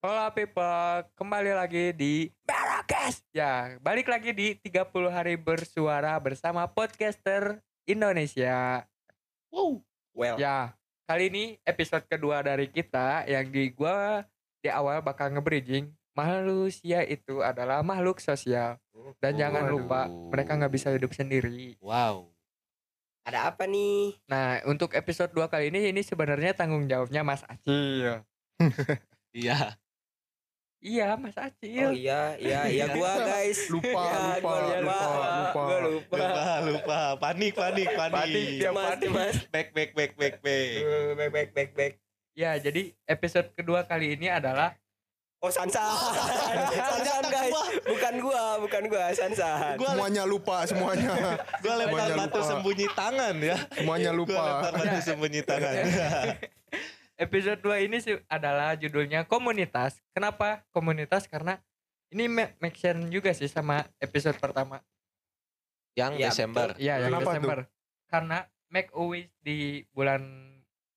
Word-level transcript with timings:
Hola 0.00 0.32
people, 0.32 1.12
kembali 1.12 1.52
lagi 1.52 1.92
di 1.92 2.32
Merakes. 2.48 3.20
Ya, 3.36 3.76
balik 3.84 4.08
lagi 4.08 4.32
di 4.32 4.56
30 4.56 4.88
hari 5.12 5.36
bersuara 5.36 6.16
bersama 6.16 6.64
podcaster 6.64 7.60
Indonesia. 7.84 8.88
Wow. 9.52 9.84
Well. 10.16 10.40
Ya, 10.40 10.72
kali 11.04 11.28
ini 11.28 11.44
episode 11.68 12.08
kedua 12.08 12.40
dari 12.40 12.72
kita 12.72 13.28
yang 13.28 13.52
di 13.52 13.68
gua 13.76 14.24
di 14.64 14.72
awal 14.72 15.04
bakal 15.04 15.36
nge-bridging 15.36 15.92
manusia 16.16 17.04
itu 17.04 17.44
adalah 17.44 17.84
makhluk 17.84 18.24
sosial 18.24 18.80
dan 19.20 19.36
jangan 19.36 19.68
Waduh. 19.68 19.84
lupa 19.84 20.08
mereka 20.08 20.56
nggak 20.56 20.80
bisa 20.80 20.96
hidup 20.96 21.12
sendiri. 21.12 21.76
Wow. 21.84 22.32
Ada 23.28 23.52
apa 23.52 23.68
nih? 23.68 24.16
Nah, 24.32 24.64
untuk 24.64 24.96
episode 24.96 25.28
2 25.36 25.44
kali 25.44 25.68
ini 25.68 25.92
ini 25.92 26.00
sebenarnya 26.00 26.56
tanggung 26.56 26.88
jawabnya 26.88 27.20
Mas 27.20 27.44
Acil. 27.44 28.24
Iya. 29.36 29.76
Iya, 30.80 31.12
Mas 31.14 31.36
Oh 31.36 31.44
Acil. 31.44 31.92
iya, 31.92 32.40
iya, 32.40 32.64
iya 32.64 32.86
gua 32.96 33.12
guys. 33.20 33.68
Lupa, 33.68 33.84
Ya, 33.84 34.16
lupa, 34.16 34.40
gua 34.40 34.56
lupa, 34.56 34.80
lupa. 34.80 35.52
Gua 35.52 35.78
lupa. 35.84 36.16
Lupa, 36.16 36.44
lupa. 36.64 36.98
Panik, 37.20 37.52
panik, 37.52 37.88
panik. 38.00 38.16
Panik, 38.16 38.48
dia 38.56 38.72
Mas, 38.72 38.88
panik. 38.96 39.10
Mas. 39.12 39.36
Back, 39.48 39.68
back, 39.70 39.90
back, 39.92 40.12
back, 40.16 40.34
back. 40.40 40.68
Back, 41.14 41.30
back, 41.30 41.48
back, 41.52 41.70
back. 41.76 41.92
Ya, 42.32 42.56
jadi 42.56 42.96
episode 43.04 43.52
kedua 43.52 43.84
kali 43.84 44.16
ini 44.16 44.32
adalah 44.32 44.72
Oh 45.38 45.48
Sansan. 45.48 45.80
Sansan 46.80 47.24
guys. 47.28 47.52
Bukan 47.82 48.14
gua, 48.20 48.44
bukan 48.60 48.82
gua, 48.88 49.04
Sansan. 49.12 49.76
Gua, 49.76 49.92
Semuanya 49.92 50.24
lupa, 50.24 50.64
semuanya. 50.64 51.12
gua 51.60 51.74
lempar 51.76 52.08
batu 52.14 52.40
lupa. 52.40 52.48
sembunyi 52.50 52.86
tangan 52.90 53.34
ya. 53.36 53.56
Semuanya 53.72 54.10
Gua 54.12 54.20
lupa. 54.20 54.40
lempar 54.42 54.72
batu 54.76 54.98
sembunyi 55.02 55.40
tangan. 55.40 55.74
Episode 57.20 57.60
2 57.60 57.84
ini 57.84 58.00
sih 58.00 58.16
adalah 58.26 58.72
judulnya 58.80 59.28
komunitas. 59.28 60.00
Kenapa 60.16 60.64
komunitas? 60.72 61.28
Karena 61.28 61.60
ini 62.08 62.26
ma- 62.26 62.50
make 62.58 62.80
sense 62.80 63.12
juga 63.12 63.30
sih 63.36 63.46
sama 63.46 63.84
episode 64.00 64.40
pertama. 64.40 64.80
Yang 65.94 66.12
Ya, 66.16 66.28
Desember. 66.32 66.68
Iya, 66.80 66.94
yang 67.04 67.12
Kenapa 67.12 67.30
Desember. 67.36 67.58
Karena 68.08 68.38
make 68.72 68.90
a 68.96 69.02
wish 69.04 69.28
di 69.44 69.84
bulan 69.92 70.24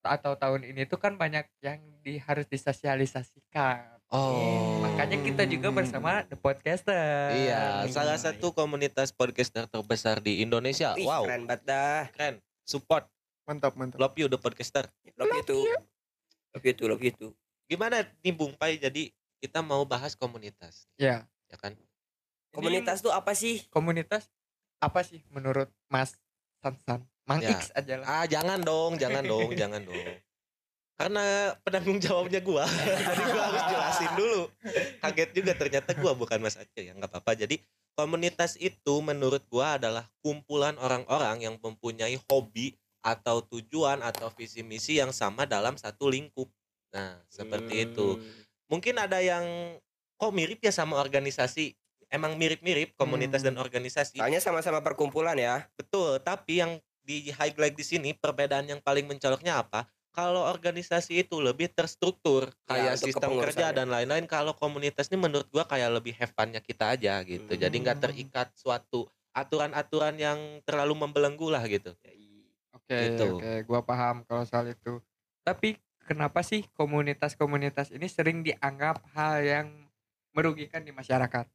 atau 0.03 0.35
tahun 0.35 0.67
ini 0.67 0.87
tuh 0.87 0.99
kan 0.99 1.15
banyak 1.15 1.47
yang 1.63 1.79
di, 2.03 2.19
harus 2.23 2.47
disosialisasikan. 2.47 3.99
Oh. 4.13 4.83
Makanya 4.83 5.17
kita 5.25 5.43
juga 5.47 5.73
bersama 5.73 6.21
The 6.27 6.37
Podcaster. 6.37 7.33
Iya, 7.33 7.87
salah 7.89 8.19
satu 8.19 8.53
komunitas 8.53 9.09
podcaster 9.09 9.65
terbesar 9.65 10.21
di 10.21 10.43
Indonesia. 10.45 10.93
Wow, 11.01 11.25
keren 11.25 11.49
banget 11.49 11.61
dah. 11.65 12.01
keren. 12.13 12.35
Support, 12.63 13.09
Mantap, 13.43 13.73
mantap. 13.75 13.97
love 13.99 14.15
you 14.15 14.29
the 14.29 14.37
podcaster. 14.39 14.85
Love 15.17 15.33
you 15.33 15.43
too. 15.43 15.63
Love 16.53 16.65
you 16.65 16.73
too, 16.73 16.87
love 16.87 17.01
you 17.01 17.09
too. 17.11 17.31
Gimana 17.65 18.05
nih 18.21 18.33
Bung 18.33 18.53
Pai? 18.53 18.77
Jadi 18.77 19.09
kita 19.41 19.65
mau 19.65 19.81
bahas 19.83 20.13
komunitas, 20.13 20.85
Iya. 20.95 21.25
ya 21.49 21.57
kan? 21.57 21.73
Komunitas 22.53 23.01
tuh 23.01 23.09
apa 23.09 23.33
sih? 23.33 23.65
komunitas 23.73 24.29
apa 24.77 25.01
sih 25.01 25.25
menurut 25.33 25.67
Mas 25.89 26.13
Sansan? 26.61 27.01
Mang 27.25 27.39
Ya. 27.41 27.55
X 27.55 27.71
aja 27.73 27.97
lah. 27.97 28.05
Ah, 28.05 28.25
jangan 28.29 28.59
dong, 28.61 28.99
jangan 28.99 29.23
dong, 29.25 29.49
jangan 29.61 29.81
dong. 29.81 29.95
Karena 30.93 31.57
penanggung 31.65 31.97
jawabnya 31.97 32.37
gua, 32.45 32.67
jadi 33.09 33.23
gua 33.25 33.43
harus 33.49 33.63
jelasin 33.65 34.11
dulu. 34.13 34.41
Kaget 35.01 35.29
juga 35.33 35.51
ternyata 35.57 35.91
gua 35.97 36.13
bukan 36.13 36.37
Mas 36.37 36.53
Aceh 36.59 36.83
ya, 36.85 36.93
nggak 36.93 37.09
apa-apa. 37.09 37.33
Jadi 37.33 37.57
komunitas 37.97 38.59
itu 38.61 39.01
menurut 39.01 39.41
gua 39.49 39.81
adalah 39.81 40.05
kumpulan 40.21 40.77
orang-orang 40.77 41.41
yang 41.41 41.55
mempunyai 41.57 42.19
hobi 42.29 42.77
atau 43.03 43.43
tujuan 43.43 43.99
atau 43.99 44.31
visi 44.31 44.63
misi 44.63 44.97
yang 44.97 45.11
sama 45.11 45.43
dalam 45.43 45.75
satu 45.75 46.07
lingkup. 46.07 46.47
Nah, 46.95 47.19
seperti 47.27 47.83
Hmm. 47.83 47.85
itu. 47.91 48.07
Mungkin 48.71 48.95
ada 48.95 49.19
yang 49.19 49.43
kok 50.15 50.31
mirip 50.31 50.63
ya 50.63 50.71
sama 50.71 50.97
organisasi. 51.03 51.75
Emang 52.07 52.39
mirip-mirip 52.39 52.95
komunitas 52.95 53.43
Hmm. 53.43 53.51
dan 53.51 53.55
organisasi. 53.59 54.21
Soalnya 54.21 54.39
sama-sama 54.39 54.79
perkumpulan 54.79 55.35
ya. 55.35 55.67
Betul, 55.75 56.23
tapi 56.23 56.63
yang 56.63 56.79
di 57.03 57.27
highlight 57.33 57.75
di 57.75 57.83
sini 57.83 58.09
perbedaan 58.15 58.63
yang 58.69 58.79
paling 58.79 59.03
mencoloknya 59.03 59.59
apa? 59.59 59.83
Kalau 60.13 60.45
organisasi 60.45 61.25
itu 61.25 61.41
lebih 61.41 61.73
terstruktur 61.73 62.53
kayak 62.69 63.01
untuk 63.01 63.09
sistem 63.09 63.31
kerja 63.41 63.73
dan 63.73 63.89
lain-lain. 63.89 64.29
Kalau 64.29 64.53
komunitas 64.53 65.09
ini 65.09 65.17
menurut 65.17 65.49
gua 65.49 65.65
kayak 65.65 65.89
lebih 65.89 66.13
have 66.21 66.29
fun-nya 66.37 66.61
kita 66.61 66.93
aja 66.93 67.17
gitu. 67.25 67.49
Jadi 67.49 67.75
nggak 67.81 67.97
Hmm. 67.97 68.05
terikat 68.07 68.47
suatu 68.53 69.09
aturan-aturan 69.33 70.13
yang 70.21 70.37
terlalu 70.61 70.93
membelenggu 70.93 71.49
lah 71.49 71.65
gitu. 71.65 71.97
Oke, 72.83 72.99
Gitu. 73.09 73.25
oke, 73.39 73.51
gua 73.63 73.79
paham 73.87 74.27
kalau 74.27 74.43
soal 74.43 74.67
itu. 74.67 74.99
Tapi 75.47 75.79
kenapa 76.03 76.43
sih 76.43 76.67
komunitas-komunitas 76.75 77.95
ini 77.95 78.07
sering 78.11 78.43
dianggap 78.43 78.99
hal 79.15 79.39
yang 79.39 79.67
merugikan 80.35 80.83
di 80.83 80.91
masyarakat? 80.91 81.47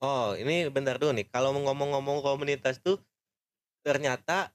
Oh, 0.00 0.32
ini 0.36 0.68
benar 0.72 0.96
dulu 0.96 1.12
nih. 1.16 1.28
Kalau 1.28 1.52
ngomong-ngomong 1.52 2.24
komunitas 2.24 2.80
tuh 2.80 3.00
ternyata 3.84 4.52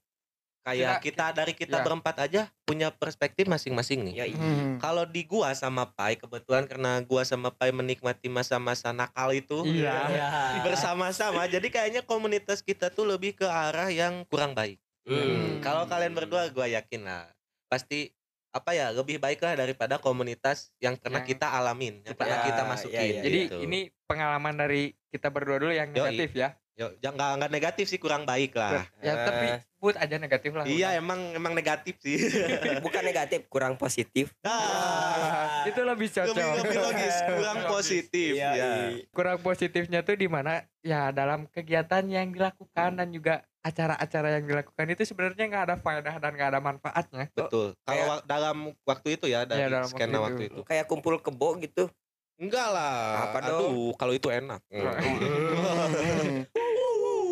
kayak 0.65 1.01
kita 1.01 1.33
dari 1.33 1.53
kita 1.57 1.81
ya. 1.81 1.85
berempat 1.85 2.15
aja 2.25 2.41
punya 2.65 2.93
perspektif 2.93 3.45
masing-masing 3.49 4.05
nih. 4.09 4.13
Ya, 4.21 4.25
iya. 4.29 4.37
Hmm. 4.37 4.77
Kalau 4.81 5.05
di 5.05 5.25
gua 5.25 5.53
sama 5.53 5.89
Pai 5.93 6.17
kebetulan 6.17 6.65
karena 6.65 7.01
gua 7.05 7.21
sama 7.25 7.49
Pai 7.53 7.69
menikmati 7.73 8.29
masa-masa 8.29 8.93
nakal 8.93 9.33
itu 9.33 9.65
Iya. 9.65 10.61
bersama-sama. 10.65 11.45
Jadi 11.49 11.69
kayaknya 11.69 12.01
komunitas 12.05 12.61
kita 12.65 12.89
tuh 12.93 13.05
lebih 13.09 13.37
ke 13.37 13.45
arah 13.45 13.89
yang 13.93 14.25
kurang 14.29 14.53
baik. 14.57 14.77
Hmm. 15.09 15.57
Kalau 15.59 15.83
kalian 15.85 16.13
berdua 16.13 16.47
gua 16.49 16.65
yakin 16.65 17.01
lah 17.03 17.25
pasti 17.65 18.13
apa 18.49 18.73
ya 18.73 18.89
lebih 18.89 19.17
baik 19.17 19.41
lah 19.41 19.53
daripada 19.55 19.97
komunitas 19.97 20.73
yang 20.77 20.97
pernah 20.97 21.21
Yang- 21.21 21.29
kita 21.31 21.47
alamin, 21.51 22.01
yang 22.01 22.13
pernah 22.13 22.37
Ya, 22.41 22.45
kita 22.45 22.61
ya, 22.61 22.67
masukin. 22.67 22.97
ya. 22.97 23.21
Jadi 23.21 23.39
gitu. 23.45 23.57
ini 23.61 23.79
pengalaman 24.05 24.55
dari 24.55 24.83
kita 25.07 25.29
berdua 25.29 25.57
dulu 25.57 25.69
yang 25.69 25.89
Yoi. 25.89 25.97
negatif 26.09 26.29
ya. 26.33 26.49
Yo, 26.73 26.95
jangan 26.97 27.35
nggak 27.35 27.51
negatif 27.51 27.85
sih 27.85 27.99
kurang 27.99 28.23
baik 28.23 28.55
lah. 28.55 28.87
Ya 29.03 29.11
Eh. 29.11 29.17
tapi 29.21 29.45
sebut 29.75 29.95
aja 29.99 30.15
negatif 30.15 30.49
lah. 30.49 30.63
Iya 30.63 30.95
emang 30.95 31.35
emang 31.35 31.51
negatif 31.51 31.99
sih. 31.99 32.15
Bukan 32.85 33.03
negatif, 33.03 33.45
kurang 33.47 33.75
positif. 33.75 34.31
Ah, 34.41 35.67
Itu 35.67 35.83
lebih 35.83 36.07
lebih, 36.07 36.15
cocok. 36.31 36.53
lebih 36.63 36.79
logis, 36.79 37.15
kurang 37.35 37.59
positif 37.67 38.31
Iya, 38.31 38.49
ya. 38.49 38.53
iya. 38.55 39.05
Kurang 39.11 39.37
positifnya 39.39 39.99
tuh 40.01 40.15
di 40.15 40.25
mana 40.25 40.63
ya 40.79 41.11
dalam 41.11 41.45
kegiatan 41.45 42.07
yang 42.07 42.31
dilakukan 42.31 42.95
dan 42.95 43.11
juga 43.11 43.43
acara-acara 43.59 44.39
yang 44.39 44.45
dilakukan 44.47 44.87
itu 44.87 45.03
sebenarnya 45.03 45.45
nggak 45.45 45.65
ada 45.67 45.75
faedah 45.75 46.15
dan 46.17 46.31
nggak 46.31 46.49
ada 46.55 46.61
manfaatnya. 46.63 47.25
Betul. 47.31 47.75
Kalau 47.83 48.17
dalam 48.23 48.57
waktu 48.83 49.19
itu 49.19 49.25
ya 49.27 49.43
dari 49.43 49.67
Iya, 49.67 49.79
dalam 49.79 49.89
skena 49.91 50.17
waktu 50.17 50.25
waktu 50.25 50.43
itu. 50.47 50.55
itu. 50.55 50.61
Kayak 50.63 50.85
kumpul 50.87 51.19
kebo 51.19 51.59
gitu. 51.59 51.91
Enggak 52.39 52.67
lah. 52.71 53.29
Apa 53.29 53.37
dong? 53.51 53.59
Aduh, 53.59 53.91
kalau 53.99 54.13
itu 54.15 54.31
enak. 54.31 54.63
Hmm. 54.71 54.87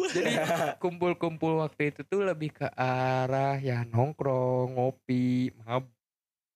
Jadi 0.18 0.34
kumpul-kumpul 0.80 1.60
waktu 1.60 1.92
itu 1.92 2.02
tuh 2.04 2.24
lebih 2.24 2.56
ke 2.56 2.68
arah 2.74 3.60
ya 3.60 3.84
nongkrong, 3.84 4.76
ngopi, 4.76 5.52
mabuk. 5.64 5.92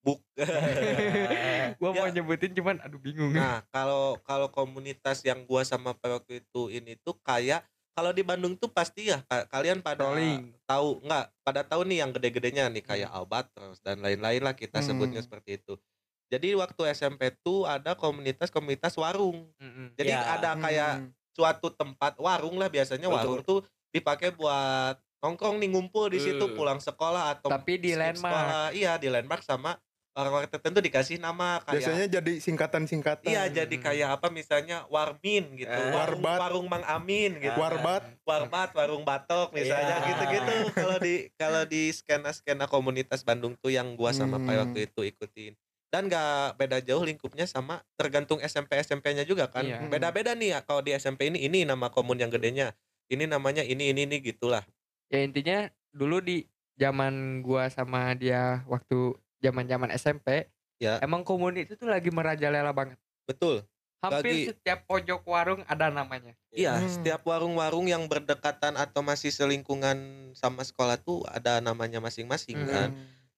Buk. 0.01 0.17
Gua 1.79 1.93
mau 1.93 2.09
Ya. 2.09 2.13
nyebutin 2.17 2.57
cuman 2.57 2.81
aduh 2.81 2.97
bingung. 2.97 3.37
nah, 3.37 3.61
kalau 3.69 4.17
kalau 4.25 4.49
komunitas 4.49 5.21
yang 5.21 5.45
gua 5.45 5.61
sama 5.61 5.93
waktu 5.93 6.41
itu 6.41 6.73
ini 6.73 6.97
tuh 6.97 7.13
kayak 7.21 7.61
kalau 7.91 8.11
di 8.11 8.21
Bandung 8.21 8.55
tuh 8.55 8.67
pasti 8.67 9.07
ya 9.07 9.19
ka- 9.23 9.45
kalian 9.47 9.79
pada 9.79 10.07
Rolling. 10.07 10.55
tahu 10.63 11.01
enggak 11.01 11.25
pada 11.41 11.61
tahu 11.61 11.81
nih 11.83 11.97
yang 11.99 12.11
gede-gedenya 12.11 12.65
nih 12.67 12.81
kayak 12.81 13.07
Hmm. 13.07 13.17
Albatros 13.17 13.79
dan 13.79 13.99
lain-lain 13.99 14.41
lah 14.41 14.53
kita 14.53 14.79
Hmm. 14.79 14.87
sebutnya 14.87 15.19
seperti 15.19 15.57
itu. 15.57 15.75
Jadi 16.27 16.55
waktu 16.55 16.81
SMP 16.89 17.27
tuh 17.37 17.65
ada 17.65 17.91
komunitas-komunitas 17.93 18.95
warung. 18.95 19.51
Mm-mm. 19.57 19.91
Jadi 19.93 20.09
Ya. 20.09 20.23
ada 20.31 20.55
kayak 20.55 20.91
Hmm. 20.97 21.11
suatu 21.29 21.67
tempat 21.69 22.15
warung 22.17 22.55
lah 22.55 22.67
biasanya 22.67 23.05
Betul. 23.05 23.17
warung 23.17 23.41
tuh 23.41 23.59
dipakai 23.89 24.31
buat 24.31 24.95
nongkrong 25.19 25.59
nih 25.59 25.69
ngumpul 25.69 26.07
di 26.07 26.17
situ 26.17 26.41
Hmm. 26.41 26.55
pulang 26.55 26.79
sekolah 26.79 27.35
atau 27.35 27.47
Tapi 27.47 27.77
di 27.77 27.91
landmark. 27.93 28.31
sekolah. 28.31 28.67
iya 28.71 28.95
di 28.95 29.07
landmark 29.07 29.43
sama 29.43 29.75
orang-orang 30.11 30.49
tertentu 30.49 30.79
dikasih 30.79 31.17
nama 31.17 31.63
kayak 31.63 31.79
Biasanya 31.79 32.07
jadi 32.11 32.33
singkatan-singkatan. 32.37 33.25
iya 33.25 33.47
jadi 33.47 33.71
kayak 33.73 34.19
apa 34.19 34.27
misalnya 34.27 34.83
warmin 34.85 35.55
gitu 35.55 35.71
Eh. 35.71 35.89
warung, 35.89 36.19
Warbat. 36.19 36.37
warung 36.41 36.67
mang 36.67 36.83
amin 36.83 37.39
gitu 37.39 37.55
Warbat. 37.55 38.03
warbat 38.21 38.69
warung 38.73 39.03
batok 39.03 39.51
misalnya 39.51 39.97
Iya. 39.97 40.07
gitu-gitu 40.07 40.53
kalau 40.73 40.97
di 40.97 41.13
kalau 41.33 41.61
di 41.63 41.81
skena 41.89 42.29
skena 42.29 42.67
komunitas 42.67 43.23
Bandung 43.23 43.55
tuh 43.55 43.71
yang 43.71 43.95
gua 43.95 44.11
sama 44.11 44.35
Hmm. 44.35 44.51
waktu 44.51 44.85
itu 44.85 45.01
ikutin 45.05 45.55
dan 45.87 46.07
gak 46.07 46.55
beda 46.55 46.79
jauh 46.79 47.03
lingkupnya 47.03 47.43
sama 47.45 47.79
tergantung 47.95 48.39
SMP 48.39 48.75
SMP-nya 48.77 49.23
juga 49.23 49.47
kan 49.47 49.63
Iya. 49.63 49.79
beda-beda 49.85 50.31
nih 50.33 50.49
ya 50.49 50.59
kalau 50.61 50.79
di 50.79 50.91
SMP 50.91 51.27
ini 51.27 51.39
ini 51.41 51.63
nama 51.63 51.87
komun 51.87 52.15
yang 52.15 52.29
gedenya 52.29 52.75
ini 53.07 53.23
namanya 53.25 53.59
ini 53.61 53.89
ini 53.89 54.03
ini 54.05 54.19
gitulah 54.19 54.63
Ya 55.07 55.19
intinya 55.19 55.67
dulu 55.89 56.19
di 56.19 56.47
zaman 56.73 57.39
gua 57.39 57.67
sama 57.67 58.11
dia 58.13 58.63
waktu 58.65 59.15
zaman-zaman 59.41 59.89
SMP, 59.91 60.47
Ya. 60.77 60.97
emang 61.01 61.21
komunitas 61.21 61.73
itu 61.73 61.85
tuh 61.85 61.89
lagi 61.89 62.09
merajalela 62.09 62.71
banget. 62.71 62.97
betul 63.21 63.65
Hampir 64.01 64.33
Lagi- 64.33 64.47
setiap 64.49 64.89
pojok 64.89 65.21
warung 65.23 65.61
ada 65.69 65.93
namanya. 65.93 66.33
Iya, 66.49 66.73
Hmm. 66.73 66.89
setiap 66.89 67.21
warung-warung 67.21 67.85
yang 67.85 68.09
berdekatan 68.09 68.73
atau 68.73 69.05
masih 69.05 69.29
selingkungan 69.29 69.93
sama 70.33 70.65
sekolah 70.65 70.97
tuh 70.97 71.21
ada 71.29 71.61
namanya 71.61 72.01
masing-masing 72.01 72.57
Hmm. 72.57 72.67
kan. 72.67 72.89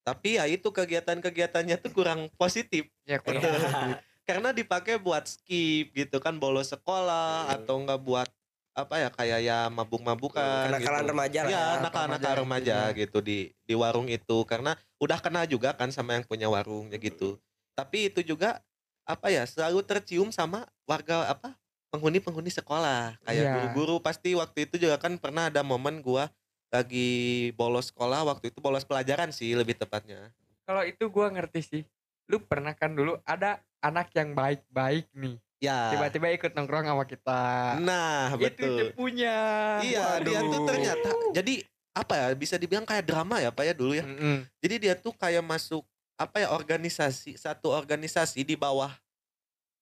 Tapi 0.07 0.39
ya 0.39 0.47
itu 0.47 0.63
kegiatan-kegiatannya 0.63 1.75
tuh 1.77 1.91
kurang 1.91 2.31
positif. 2.39 2.87
Ya 3.03 3.19
kurang 3.19 3.43
Iya. 3.43 3.51
positif. 3.51 3.91
karena 4.23 4.55
dipakai 4.55 4.95
buat 4.95 5.27
skip 5.27 5.91
gitu 5.91 6.23
kan 6.23 6.39
bolos 6.39 6.71
sekolah 6.71 7.51
Hmm. 7.51 7.55
atau 7.59 7.75
enggak 7.83 7.99
buat 7.99 8.29
apa 8.73 8.95
ya 8.97 9.09
kayak 9.13 9.39
ya 9.45 9.57
mabuk-mabukan 9.69 10.73
kenakalan 10.73 11.01
gitu. 11.05 11.11
remaja 11.13 11.39
lah 11.45 11.49
Iya, 11.53 11.61
ya. 11.61 11.81
nakal-nakal 11.85 12.33
remaja 12.41 12.77
gitu 12.97 13.17
di 13.21 13.53
di 13.69 13.73
warung 13.77 14.09
itu 14.09 14.37
karena 14.49 14.73
udah 14.97 15.21
kena 15.21 15.45
juga 15.45 15.77
kan 15.77 15.93
sama 15.93 16.17
yang 16.17 16.25
punya 16.25 16.49
warungnya 16.49 16.97
gitu. 16.97 17.37
Tapi 17.77 18.09
itu 18.09 18.25
juga 18.25 18.65
apa 19.05 19.29
ya 19.29 19.45
selalu 19.45 19.85
tercium 19.85 20.33
sama 20.33 20.65
warga 20.89 21.29
apa 21.29 21.53
penghuni-penghuni 21.93 22.49
sekolah 22.49 23.13
kayak 23.21 23.43
Iya. 23.45 23.53
guru-guru 23.53 24.01
pasti 24.01 24.33
waktu 24.33 24.65
itu 24.65 24.81
juga 24.81 24.97
kan 24.97 25.21
pernah 25.21 25.53
ada 25.53 25.61
momen 25.61 26.01
gua 26.01 26.33
lagi 26.73 27.53
bolos 27.53 27.93
sekolah 27.93 28.25
waktu 28.25 28.49
itu 28.49 28.57
bolos 28.57 28.81
pelajaran 28.81 29.29
sih 29.29 29.53
lebih 29.53 29.77
tepatnya. 29.77 30.33
Kalau 30.65 30.81
itu 30.81 31.05
gua 31.13 31.29
ngerti 31.29 31.61
sih. 31.61 31.83
Lu 32.25 32.41
pernah 32.41 32.73
kan 32.73 32.89
dulu 32.97 33.21
ada 33.21 33.61
anak 33.85 34.09
yang 34.17 34.33
baik-baik 34.33 35.05
nih. 35.13 35.37
Ya. 35.63 35.95
Tiba-tiba 35.95 36.27
ikut 36.29 36.51
nongkrong 36.51 36.83
sama 36.83 37.03
kita. 37.03 37.41
Nah, 37.79 38.35
Itu 38.35 38.43
betul. 38.43 38.75
cepunya. 38.83 39.37
Iya, 39.79 40.19
dia 40.19 40.39
tuh 40.41 40.51
Waduh. 40.51 40.67
ternyata 40.67 41.09
jadi 41.31 41.53
apa 41.93 42.13
ya 42.13 42.27
bisa 42.33 42.55
dibilang 42.57 42.83
kayak 42.83 43.05
drama 43.05 43.39
ya 43.39 43.47
Pak 43.47 43.63
ya 43.63 43.73
dulu 43.73 43.93
ya. 43.93 44.03
Mm-mm. 44.03 44.43
Jadi 44.59 44.75
dia 44.77 44.93
tuh 44.93 45.13
kayak 45.13 45.39
masuk 45.39 45.87
apa 46.13 46.37
ya 46.37 46.51
organisasi 46.51 47.35
satu 47.35 47.71
organisasi 47.71 48.43
di 48.43 48.53
bawah 48.53 48.91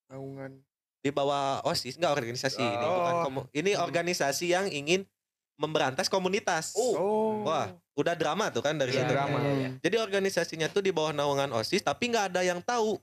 Naungan. 0.07 0.59
di 0.99 1.09
bawah 1.09 1.65
OSIS 1.65 1.97
enggak 1.97 2.13
organisasi 2.13 2.61
ini 2.61 2.77
bukan 2.77 3.13
Oh. 3.15 3.23
komu- 3.25 3.49
ini 3.51 3.73
organisasi 3.73 4.45
yang 4.47 4.69
ingin 4.69 5.01
memberantas 5.57 6.05
komunitas. 6.05 6.73
Oh. 6.73 7.41
Wah, 7.41 7.69
udah 7.93 8.13
drama 8.13 8.49
tuh 8.49 8.61
kan 8.61 8.73
dari 8.73 8.91
Iya, 8.91 9.01
situ. 9.01 9.11
drama. 9.11 9.37
Jadi 9.79 9.95
organisasinya 9.97 10.67
tuh 10.67 10.81
di 10.81 10.89
bawah 10.89 11.09
naungan 11.09 11.49
OSIS 11.51 11.81
tapi 11.81 12.05
nggak 12.07 12.29
ada 12.29 12.41
yang 12.43 12.59
tahu 12.59 13.01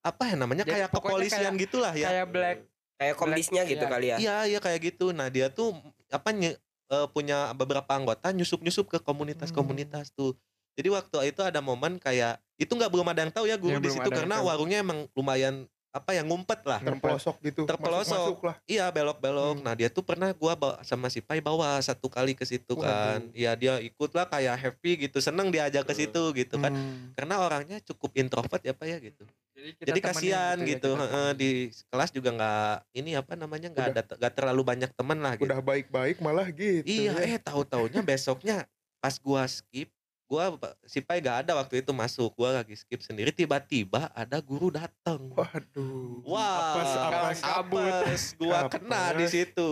apa 0.00 0.22
ya 0.24 0.34
namanya 0.34 0.64
Jadi 0.64 0.72
kayak 0.74 0.88
kepolisian 0.90 1.40
kayak- 1.50 1.60
gitulah 1.60 1.92
ya. 1.92 2.08
Kayak 2.08 2.28
black. 2.28 2.58
Kayak 2.96 3.14
komdisnya 3.16 3.62
gitu 3.64 3.80
Iya. 3.80 3.90
kali 3.90 4.06
ya. 4.06 4.16
Iya, 4.16 4.36
iya 4.46 4.58
kayak 4.58 4.80
gitu. 4.86 5.06
Nah, 5.10 5.28
dia 5.28 5.48
tuh 5.48 5.72
apa 6.08 6.30
nye- 6.30 6.60
eh, 6.86 7.06
punya 7.08 7.52
beberapa 7.52 7.88
anggota 7.88 8.28
nyusup-nyusup 8.28 8.86
ke 8.86 8.98
komunitas-komunitas 9.00 10.10
tuh. 10.10 10.36
Jadi 10.74 10.88
waktu 10.88 11.16
itu 11.26 11.40
ada 11.40 11.58
momen 11.58 11.96
kayak 11.96 12.38
itu 12.54 12.68
nggak 12.68 12.88
belum 12.88 13.06
ada 13.06 13.20
yang 13.22 13.32
tahu 13.32 13.44
ya 13.44 13.56
guru 13.56 13.72
Iya, 13.72 13.80
di 13.80 13.90
situ 13.90 14.10
karena 14.10 14.36
tahu. 14.36 14.46
warungnya 14.46 14.78
emang 14.80 15.08
lumayan 15.12 15.64
apa 15.90 16.14
ya 16.14 16.22
ngumpet 16.22 16.62
lah. 16.62 16.78
Terpelosok 16.78 17.36
gitu. 17.42 17.66
Terpelosok. 17.66 18.38
Masuk, 18.38 18.38
lah. 18.46 18.56
Iya 18.70 18.86
belok-belok. 18.94 19.58
Hmm. 19.58 19.64
Nah 19.66 19.74
dia 19.74 19.90
tuh 19.90 20.06
pernah 20.06 20.30
gua 20.30 20.54
bawa, 20.54 20.78
sama 20.86 21.10
si 21.10 21.18
Pai 21.18 21.42
bawa 21.42 21.82
satu 21.82 22.06
kali 22.06 22.38
ke 22.38 22.46
situ 22.46 22.78
kan. 22.78 23.26
Iya 23.34 23.58
dia 23.58 23.74
ikut 23.82 24.14
lah 24.14 24.30
kayak 24.30 24.56
happy 24.56 25.10
gitu, 25.10 25.18
seneng 25.18 25.50
diajak 25.50 25.82
ke 25.82 25.94
situ 25.98 26.22
gitu 26.38 26.62
kan. 26.62 26.70
Hmm. 26.70 27.10
Karena 27.18 27.42
orangnya 27.42 27.82
cukup 27.82 28.14
introvert 28.14 28.62
ya 28.62 28.70
Pak 28.70 28.86
ya 28.86 28.98
gitu. 29.02 29.26
kita 29.60 29.92
Jadi 29.92 30.00
temenin 30.00 30.16
kasihan 30.16 30.56
ya, 30.56 30.68
gitu. 30.72 30.90
kita 30.96 31.04
heeh, 31.04 31.28
temenin. 31.36 31.36
di 31.36 31.50
kelas 31.92 32.10
juga 32.16 32.30
nggak 32.32 32.74
ini 32.96 33.10
apa 33.12 33.32
namanya 33.36 33.68
nggak 33.68 33.86
ada 33.92 34.02
nggak 34.16 34.32
terlalu 34.32 34.62
banyak 34.64 34.90
teman 34.96 35.18
lah 35.20 35.36
gitu. 35.36 35.52
Udah 35.52 35.60
baik-baik 35.60 36.16
malah 36.24 36.48
gitu. 36.48 36.88
Iya, 36.88 37.12
ya. 37.12 37.36
eh 37.36 37.40
tahu-taunya 37.42 38.00
besoknya 38.00 38.64
pas 39.04 39.20
gua 39.20 39.44
skip, 39.44 39.92
gua 40.30 40.54
si 40.86 41.02
Pai 41.02 41.18
gak 41.18 41.42
ada 41.42 41.58
waktu 41.58 41.82
itu 41.82 41.90
masuk, 41.90 42.30
gua 42.32 42.62
lagi 42.62 42.78
skip 42.78 43.02
sendiri 43.02 43.34
tiba-tiba 43.34 44.06
ada 44.14 44.38
guru 44.38 44.70
datang. 44.70 45.18
Waduh. 45.34 46.22
Wah, 46.22 46.78
Apes, 46.78 46.92
apes. 46.94 47.40
kabut. 47.42 47.82
apes. 47.82 48.22
Gua 48.38 48.58
Apes. 48.62 48.72
kena 48.78 49.02
di 49.12 49.26
situ. 49.26 49.70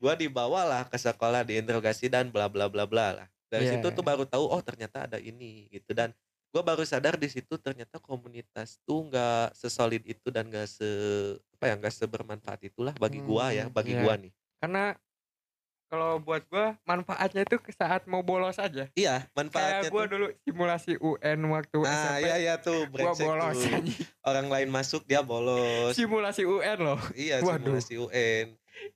Gua 0.00 0.16
dibawalah 0.16 0.88
ke 0.88 0.96
sekolah 0.96 1.44
diinterogasi 1.44 2.08
dan 2.08 2.32
bla 2.32 2.48
bla 2.48 2.72
bla 2.72 2.88
bla 2.88 3.12
lah. 3.12 3.28
Dari 3.52 3.68
Iya. 3.68 3.76
situ 3.78 3.92
tuh 3.92 4.00
baru 4.00 4.24
tahu 4.24 4.48
oh 4.48 4.58
ternyata 4.58 5.04
ada 5.04 5.20
ini 5.20 5.68
gitu 5.68 5.92
dan 5.92 6.16
gua 6.48 6.64
baru 6.64 6.80
sadar 6.82 7.14
di 7.14 7.28
situ 7.28 7.54
ternyata 7.54 8.00
komunitas 8.00 8.80
tuh 8.82 9.04
nggak 9.06 9.52
sesolid 9.52 10.00
itu 10.02 10.32
dan 10.32 10.48
nggak 10.48 10.64
se 10.64 10.88
apa 11.54 11.64
ya 11.70 11.74
nggak 11.76 11.94
sebermanfaat 11.94 12.60
itulah 12.64 12.96
bagi 12.96 13.20
gua 13.20 13.52
ya, 13.52 13.68
Hmm, 13.68 13.74
bagi 13.76 13.92
iya. 13.92 14.00
gua 14.00 14.14
nih. 14.16 14.32
Karena 14.58 14.96
kalau 15.94 16.18
buat 16.18 16.42
gua 16.46 16.74
manfaatnya 16.82 17.46
itu 17.46 17.56
ke 17.56 17.70
saat 17.70 18.02
mau 18.04 18.20
bolos 18.20 18.58
aja. 18.58 18.90
Iya, 18.92 19.30
manfaatnya 19.30 19.80
Kayak 19.80 19.94
gua 19.94 20.02
tuh. 20.02 20.10
dulu 20.10 20.26
simulasi 20.42 20.92
UN 20.96 21.38
waktu 21.48 21.78
Nah, 21.80 21.94
SMP. 21.94 22.18
iya 22.20 22.34
iya 22.36 22.54
tuh 22.58 22.90
brengsek 22.90 23.22
bolos 23.22 23.54
tuh. 23.56 23.70
aja. 23.70 23.78
Orang 24.24 24.46
lain 24.48 24.68
masuk 24.68 25.02
dia 25.04 25.22
bolos. 25.22 25.94
Simulasi 25.94 26.42
UN 26.42 26.78
loh. 26.80 26.98
iya, 27.14 27.38
Waduh. 27.38 27.78
simulasi 27.78 27.94
UN. 27.96 28.46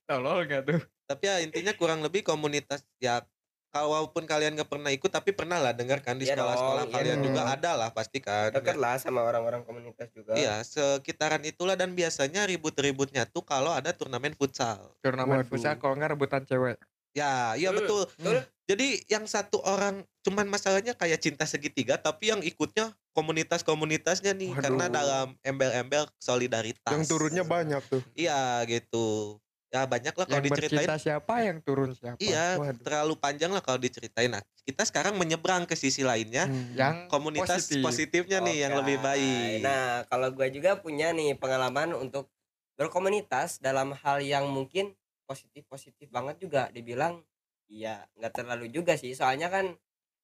Tolol 0.05 0.43
gak 0.45 0.67
tuh? 0.67 0.81
Tapi 1.07 1.23
ya 1.25 1.39
intinya 1.39 1.71
kurang 1.73 2.03
lebih 2.03 2.21
komunitas 2.21 2.83
ya 2.99 3.23
kalaupun 3.69 4.25
kalian 4.25 4.57
nggak 4.57 4.67
pernah 4.67 4.89
ikut 4.89 5.07
tapi 5.07 5.31
pernah 5.31 5.59
lah 5.59 5.73
dengar 5.73 6.01
kan 6.01 6.17
di 6.17 6.25
Iya 6.25 6.35
sekolah-sekolah 6.35 6.85
iya 6.85 6.93
kalian 6.93 7.19
dong. 7.19 7.27
juga 7.29 7.43
ada 7.49 7.71
lah 7.75 7.91
pasti 7.91 8.19
kan. 8.19 8.49
Deket 8.51 8.75
lah 8.75 8.97
sama 8.97 9.21
orang-orang 9.23 9.63
komunitas 9.63 10.09
juga. 10.11 10.33
Iya, 10.33 10.61
sekitaran 10.63 11.45
itulah 11.45 11.75
dan 11.75 11.93
biasanya 11.93 12.45
ribut-ributnya 12.45 13.25
tuh 13.25 13.43
kalau 13.43 13.71
ada 13.71 13.93
turnamen 13.93 14.33
futsal. 14.33 14.97
Turnamen 14.99 15.41
Waduh. 15.41 15.49
futsal 15.49 15.77
kalau 15.77 15.95
nggak 15.95 16.13
rebutan 16.13 16.43
cewek. 16.43 16.81
Ya, 17.13 17.53
iya 17.55 17.71
Hmm, 17.71 17.79
betul. 17.79 18.05
betul. 18.15 18.41
Jadi 18.65 18.89
yang 19.07 19.25
satu 19.25 19.61
orang 19.61 20.05
cuman 20.21 20.45
masalahnya 20.45 20.93
kayak 20.93 21.19
cinta 21.19 21.45
segitiga 21.45 21.97
tapi 21.97 22.29
yang 22.29 22.41
ikutnya 22.41 22.93
komunitas-komunitasnya 23.13 24.33
nih 24.35 24.53
Waduh. 24.53 24.61
karena 24.61 24.85
dalam 24.87 25.27
embel-embel 25.41 26.05
solidaritas. 26.19 26.89
Yang 26.89 27.09
turunnya 27.09 27.45
banyak 27.45 27.81
tuh. 27.87 28.05
Iya 28.13 28.61
gitu. 28.65 29.41
Ya 29.69 29.85
banyak 29.85 30.17
lah 30.17 30.25
kalau 30.25 30.41
diceritain. 30.41 30.89
siapa 30.97 31.35
yang 31.45 31.61
turun 31.61 31.93
siapa. 31.93 32.17
Iya, 32.17 32.57
Waduh. 32.57 32.81
terlalu 32.81 33.15
panjang 33.21 33.53
lah 33.53 33.61
kalau 33.61 33.77
diceritain. 33.77 34.33
Nah, 34.33 34.41
kita 34.65 34.81
sekarang 34.89 35.21
menyeberang 35.21 35.69
ke 35.69 35.77
sisi 35.77 36.01
lainnya, 36.01 36.49
Hmm. 36.49 36.73
Yang 36.73 36.97
komunitas 37.13 37.69
positif. 37.69 37.85
positifnya 37.85 38.41
nih 38.41 38.65
yang 38.65 38.81
lebih 38.81 38.97
baik. 39.05 39.61
Nah, 39.61 40.09
kalau 40.09 40.33
gue 40.33 40.49
juga 40.49 40.81
punya 40.81 41.13
nih 41.13 41.37
pengalaman 41.37 41.93
untuk 41.93 42.33
berkomunitas 42.81 43.61
dalam 43.61 43.93
hal 43.93 44.25
yang 44.25 44.49
mungkin 44.49 44.97
positif-positif 45.29 46.09
banget 46.09 46.41
juga 46.41 46.73
dibilang 46.73 47.21
iya 47.69 48.09
nggak 48.17 48.33
terlalu 48.33 48.73
juga 48.73 48.97
sih 48.97 49.13
soalnya 49.13 49.53
kan 49.53 49.77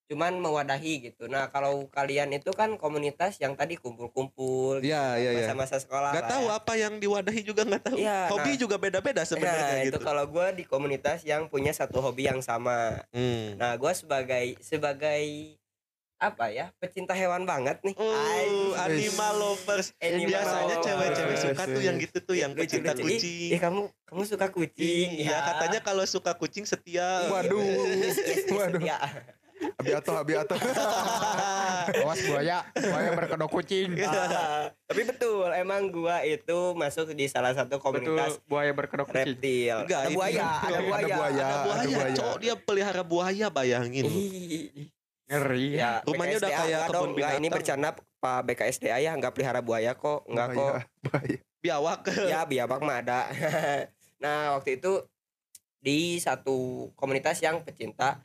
cuman 0.05 0.37
mewadahi 0.37 1.11
gitu. 1.11 1.25
Nah, 1.27 1.49
kalau 1.49 1.89
kalian 1.89 2.29
itu 2.31 2.53
kan 2.53 2.77
komunitas 2.77 3.41
yang 3.41 3.57
tadi 3.57 3.81
kumpul-kumpul 3.81 4.85
gitu, 4.85 4.93
Iya, 4.93 5.17
iya, 5.17 5.31
iya. 5.33 5.39
masa-masa 5.49 5.81
sekolah 5.81 6.13
Nggak 6.13 6.25
lah 6.25 6.33
tahu 6.37 6.45
ya. 6.45 6.53
apa 6.61 6.73
yang 6.77 6.93
diwadahi 7.01 7.41
juga 7.41 7.63
nggak 7.65 7.83
tahu. 7.89 7.97
Iya, 7.97 8.19
Hobi 8.29 8.53
nah. 8.53 8.59
juga 8.61 8.77
beda-beda 8.77 9.21
Nah, 9.21 9.29
sebenarnya 9.29 9.77
itu 9.83 9.97
gitu. 9.97 10.05
kalau 10.05 10.25
gue 10.29 10.47
di 10.55 10.65
komunitas 10.69 11.25
yang 11.25 11.49
punya 11.49 11.73
satu 11.73 12.05
hobi 12.05 12.29
yang 12.29 12.45
sama. 12.45 13.01
Hmm. 13.17 13.57
Nah, 13.57 13.75
gue 13.75 13.93
sebagai 13.97 14.61
sebagai 14.61 15.25
apa 16.15 16.49
ya 16.49 16.73
pecinta 16.81 17.13
hewan 17.13 17.45
banget 17.45 17.81
nih. 17.85 17.93
Oh, 17.97 18.73
animal 18.81 19.35
lovers. 19.37 19.93
Animal 19.99 20.31
Biasanya 20.31 20.77
cewek-cewek 20.81 21.37
suka 21.37 21.63
tuh 21.69 21.83
yang 21.85 21.97
gitu 22.01 22.19
tuh 22.25 22.37
yang 22.39 22.53
Lucu, 22.53 22.61
pecinta 22.65 22.93
lucu. 22.93 23.05
Kucing. 23.19 23.51
Ih, 23.53 23.61
kamu 23.61 23.81
kamu 24.09 24.23
suka 24.25 24.47
kucing 24.49 25.09
Iya, 25.21 25.33
ya. 25.33 25.39
katanya 25.53 25.81
kalau 25.81 26.05
suka 26.05 26.33
kucing 26.37 26.65
setia. 26.65 27.29
Waduh. 27.29 27.61
Yes, 27.61 28.17
yes, 28.17 28.41
yes, 28.47 28.53
Waduh. 28.53 28.81
ya. 28.81 28.97
Abiato, 29.75 30.13
abiato. 30.15 30.55
awas 32.05 32.21
buaya, 32.25 32.65
buaya 32.73 33.11
berkedok 33.13 33.51
kucing. 33.51 33.93
Ah, 34.01 34.73
tapi 34.89 35.03
betul 35.05 35.49
emang 35.53 35.89
gua 35.89 36.25
itu 36.25 36.73
masuk 36.73 37.13
di 37.13 37.29
salah 37.29 37.53
satu 37.53 37.77
Betul, 37.77 37.85
komunitas 38.17 38.41
buaya 38.45 38.73
berkedok 38.73 39.09
kucing. 39.09 39.37
reptil 39.37 39.77
Enggak, 39.85 40.01
ada 40.01 40.11
buaya 40.13 40.43
ada 40.43 40.65
Ada 40.65 40.81
buaya 40.81 41.05
buaya. 41.05 41.47
Ada 41.47 41.59
buaya, 41.65 41.87
buaya. 41.89 42.15
cowok 42.17 42.37
dia 42.41 42.55
pelihara 42.57 43.03
buaya 43.03 43.47
bayangin. 43.49 44.05
Ngeri. 45.25 45.67
ya 45.81 46.05
Rumahnya 46.05 46.37
udah 46.37 46.51
BKSDA, 46.53 46.61
kayak 46.61 46.69
enggak 46.69 46.85
kebun 46.85 46.97
dong, 47.01 47.11
enggak, 47.17 47.31
ini 47.31 47.39
binatang. 47.41 47.57
bercanda 47.57 47.91
Pak 48.21 48.41
BKSDA 48.45 48.97
ya 49.01 49.11
nggak 49.17 49.33
pelihara 49.33 49.61
buaya 49.61 49.93
kok 49.97 50.21
enggak 50.29 50.49
kok 50.53 50.73
bahaya. 51.03 51.39
Biawak. 51.65 52.01
ya 52.33 52.41
biabak 52.45 52.81
mah 52.81 52.97
ada 53.01 53.21
nah 54.21 54.57
waktu 54.57 54.81
itu 54.81 55.05
di 55.81 56.17
satu 56.17 56.89
komunitas 56.97 57.45
yang 57.45 57.61
pecinta 57.61 58.21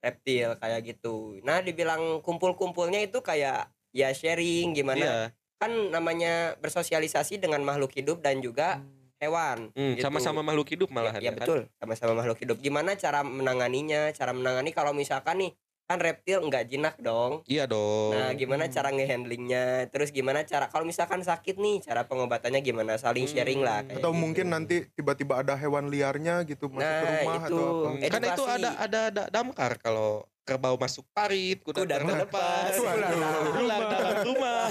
reptil 0.00 0.56
kayak 0.56 0.80
gitu 0.82 1.38
nah 1.40 1.60
dibilang 1.60 2.20
kumpul-kumpulnya 2.20 3.00
itu 3.00 3.20
kayak 3.20 3.68
ya 3.92 4.08
sharing 4.10 4.72
gimana 4.72 5.00
Iya. 5.00 5.16
kan 5.60 5.72
namanya 5.92 6.56
bersosialisasi 6.58 7.36
dengan 7.36 7.60
makhluk 7.60 7.92
hidup 7.92 8.24
dan 8.24 8.40
juga 8.40 8.80
hewan 9.20 9.68
Hmm, 9.76 9.94
gitu. 9.94 10.08
sama-sama 10.08 10.40
makhluk 10.40 10.72
hidup 10.72 10.88
malahan. 10.88 11.20
ya, 11.20 11.36
kan? 11.36 11.44
betul 11.44 11.60
sama-sama 11.76 12.12
makhluk 12.16 12.40
hidup 12.40 12.56
gimana 12.58 12.96
cara 12.96 13.20
menanganinya 13.20 14.08
cara 14.10 14.32
menangani 14.32 14.72
kalau 14.72 14.96
misalkan 14.96 15.36
nih 15.38 15.52
kan 15.90 15.98
reptil 15.98 16.38
nggak 16.40 16.70
jinak 16.70 16.94
dong 16.96 17.42
Iya 17.44 17.66
dong. 17.66 18.14
Nah, 18.14 18.30
gimana 18.32 18.64
Hmm. 18.64 18.72
cara 18.72 18.88
ngehandlingnya? 18.90 19.90
Terus 19.90 20.14
gimana 20.14 20.46
cara 20.46 20.70
kalau 20.70 20.86
misalkan 20.86 21.18
sakit 21.20 21.58
nih, 21.58 21.82
cara 21.82 22.06
pengobatannya 22.06 22.62
gimana? 22.62 22.94
Saling 22.94 23.26
Hmm. 23.26 23.34
sharing 23.34 23.58
lah. 23.58 23.82
kayak 23.82 23.98
Atau 23.98 24.14
gitu. 24.14 24.22
mungkin 24.22 24.46
nanti 24.48 24.86
tiba-tiba 24.88 25.42
ada 25.42 25.58
hewan 25.58 25.90
liarnya 25.90 26.46
gitu 26.46 26.70
masuk 26.70 26.78
ke 26.78 26.94
Nah, 27.02 27.10
rumah 27.18 27.40
itu. 27.40 27.50
atau 27.50 27.66
apa. 27.90 28.06
Kan 28.06 28.22
itu 28.24 28.42
ada 28.46 28.70
ada 28.78 29.00
ada 29.10 29.22
damkar 29.28 29.72
kalau 29.76 30.22
kerbau 30.40 30.74
masuk 30.76 31.02
parit, 31.10 31.58
kuda, 31.60 31.82
Kuda 31.82 31.96
terlepas, 31.98 32.70
ular 32.78 33.82
dalam 33.82 34.16
rumah. 34.22 34.66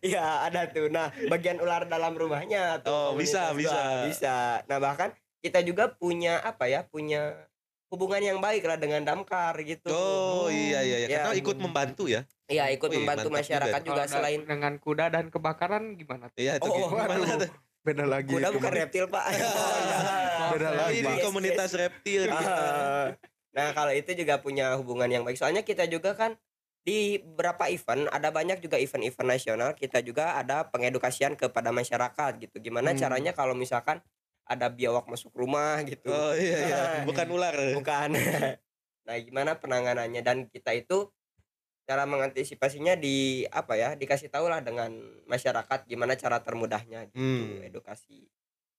Iya, 0.00 0.24
ada 0.44 0.64
tuh. 0.66 0.88
Nah, 0.88 1.12
bagian 1.26 1.56
ular 1.56 1.84
dalam 1.84 2.12
rumahnya 2.12 2.80
tuh. 2.80 2.88
Oh, 2.88 3.10
bisa, 3.12 3.52
bisa. 3.52 4.04
Bisa. 4.04 4.36
Nah, 4.64 4.76
bahkan 4.76 5.12
kita 5.38 5.60
juga 5.60 5.88
punya 5.90 6.40
apa 6.40 6.66
ya? 6.66 6.84
Punya 6.84 7.36
hubungan 7.90 8.22
yang 8.22 8.38
baik 8.38 8.62
lah 8.62 8.78
dengan 8.78 9.02
damkar 9.02 9.52
gitu. 9.60 9.90
Oh 9.90 10.46
iya 10.46 10.80
iya, 10.80 10.96
iya. 11.04 11.08
Ya, 11.10 11.18
karena 11.26 11.36
ikut 11.36 11.56
membantu 11.58 12.06
ya. 12.06 12.22
Iya 12.46 12.70
ikut 12.70 12.86
Wih, 12.88 13.02
membantu 13.02 13.28
masyarakat 13.28 13.80
juga. 13.82 14.06
juga, 14.06 14.10
selain 14.10 14.40
dengan 14.42 14.78
kuda 14.78 15.10
dan 15.10 15.26
kebakaran 15.28 15.94
gimana 15.94 16.30
tuh? 16.30 16.38
Iya 16.38 16.58
itu 16.58 16.66
Oh, 16.66 16.86
gimana 16.88 17.18
waduh. 17.18 17.46
tuh? 17.46 17.50
Beda 17.80 18.04
lagi. 18.06 18.30
kuda 18.30 18.46
itu 18.46 18.56
bukan 18.56 18.72
reptil 18.72 19.04
pak. 19.06 19.24
Beda 20.54 20.70
lagi. 20.72 21.02
Ini 21.02 21.14
komunitas 21.20 21.70
reptil. 21.74 22.30
Ah. 22.30 23.14
nah 23.50 23.74
kalau 23.74 23.90
itu 23.90 24.14
juga 24.14 24.38
punya 24.38 24.78
hubungan 24.78 25.10
yang 25.10 25.26
baik. 25.26 25.34
Soalnya 25.34 25.66
kita 25.66 25.82
juga 25.84 26.14
kan 26.14 26.38
di 26.80 27.18
beberapa 27.18 27.66
event 27.68 28.06
ada 28.08 28.30
banyak 28.30 28.62
juga 28.62 28.78
event-event 28.78 29.28
nasional 29.28 29.70
kita 29.74 30.00
juga 30.00 30.38
ada 30.38 30.64
pengedukasian 30.64 31.34
kepada 31.34 31.70
masyarakat 31.70 32.38
gitu. 32.38 32.56
Gimana 32.56 32.94
Hmm. 32.94 33.00
caranya 33.00 33.32
kalau 33.34 33.52
misalkan 33.52 33.98
ada 34.50 34.66
biawak 34.68 35.06
masuk 35.06 35.30
rumah 35.32 35.78
gitu. 35.82 36.10
Oh 36.10 36.34
iya 36.34 36.58
iya, 36.60 36.82
bukan 37.02 37.26
ular. 37.28 37.54
bukan 37.72 38.10
nah 39.06 39.16
gimana 39.16 39.54
penanganannya 39.54 40.20
dan 40.20 40.46
kita 40.46 40.70
itu 40.72 41.06
cara 41.82 42.02
mengantisipasinya 42.04 42.94
di 42.94 43.16
apa 43.48 43.74
ya 43.74 43.88
dikasih 43.92 44.26
tahu 44.28 44.46
lah 44.46 44.60
dengan 44.60 44.90
masyarakat 45.24 45.78
gimana 45.84 46.14
cara 46.14 46.38
termudahnya 46.38 47.06
gitu 47.06 47.16
Hmm. 47.16 47.62
edukasi 47.64 48.26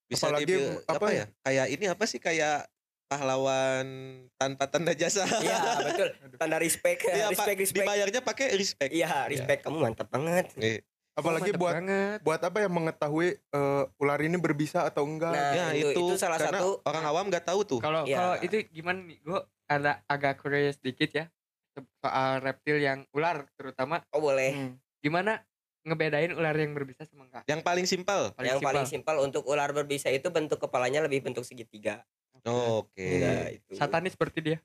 Bisa 0.06 0.28
Apalagi, 0.28 0.44
dibil- 0.46 0.84
apa 0.86 0.96
apa 0.98 1.08
ya? 1.10 1.26
Kayak 1.42 1.68
ini 1.70 1.86
apa 1.88 2.04
sih 2.04 2.20
kayak 2.20 2.68
pahlawan 3.06 3.88
tanpa 4.34 4.66
tanda 4.66 4.92
jasa. 4.92 5.24
iya 5.40 5.56
betul 5.88 6.08
tanda 6.36 6.58
respect 6.58 7.04
Iya, 7.06 7.28
Pak. 7.28 7.32
respect 7.34 7.58
respect 7.62 7.80
Dibayarnya 7.82 8.22
pakai 8.22 8.48
respect. 8.54 8.92
iya 8.92 9.24
respect 9.26 9.62
kamu 9.62 9.78
mantap 9.82 10.08
banget 10.08 10.52
Nih. 10.56 10.84
Apalagi 11.12 11.52
Mantep 11.52 11.60
buat 11.60 11.74
banget. 11.76 12.18
buat 12.24 12.42
apa 12.42 12.58
ya 12.58 12.70
mengetahui 12.70 13.30
eh, 13.36 13.84
ular 14.00 14.20
ini 14.20 14.38
berbisa 14.38 14.88
atau 14.88 15.04
enggak. 15.04 15.32
Nah, 15.32 15.52
Ya 15.52 15.66
itu- 15.74 15.92
itu, 15.92 16.04
itu 16.08 16.16
salah 16.16 16.40
karena 16.40 16.60
satu- 16.60 16.80
orang 16.84 17.04
awam 17.04 17.26
nggak 17.28 17.46
tahu 17.46 17.62
tuh. 17.64 17.80
Kalau 17.80 18.08
Iya. 18.08 18.18
kalau 18.18 18.36
itu 18.40 18.56
gimana 18.70 19.00
nih? 19.02 19.20
Gue 19.20 19.40
ada 19.66 20.04
agak 20.06 20.40
curious 20.40 20.78
dikit 20.78 21.10
ya 21.10 21.26
soal 21.98 22.40
reptil 22.40 22.78
yang 22.78 23.08
ular 23.12 23.48
terutama 23.54 24.04
oh 24.12 24.20
boleh 24.20 24.52
Hmm. 24.52 24.74
gimana 25.00 25.40
ngebedain 25.82 26.32
ular 26.32 26.52
yang 26.54 26.72
berbisa 26.72 27.04
sama 27.06 27.26
enggak? 27.26 27.44
Yang 27.46 27.62
paling 27.62 27.86
simpel. 27.86 28.22
Paling 28.32 28.44
yang 28.46 28.58
simpel. 28.58 28.70
paling 28.70 28.86
simpel 28.86 29.16
untuk 29.20 29.44
ular 29.46 29.72
berbisa 29.72 30.08
itu 30.08 30.28
bentuk 30.30 30.60
kepalanya 30.60 31.02
lebih 31.02 31.20
bentuk 31.22 31.42
segitiga 31.42 32.04
Oke. 32.42 33.22
Nah, 33.22 33.48
itu 33.50 33.72
Satanis 33.76 34.14
seperti 34.14 34.40
dia. 34.42 34.58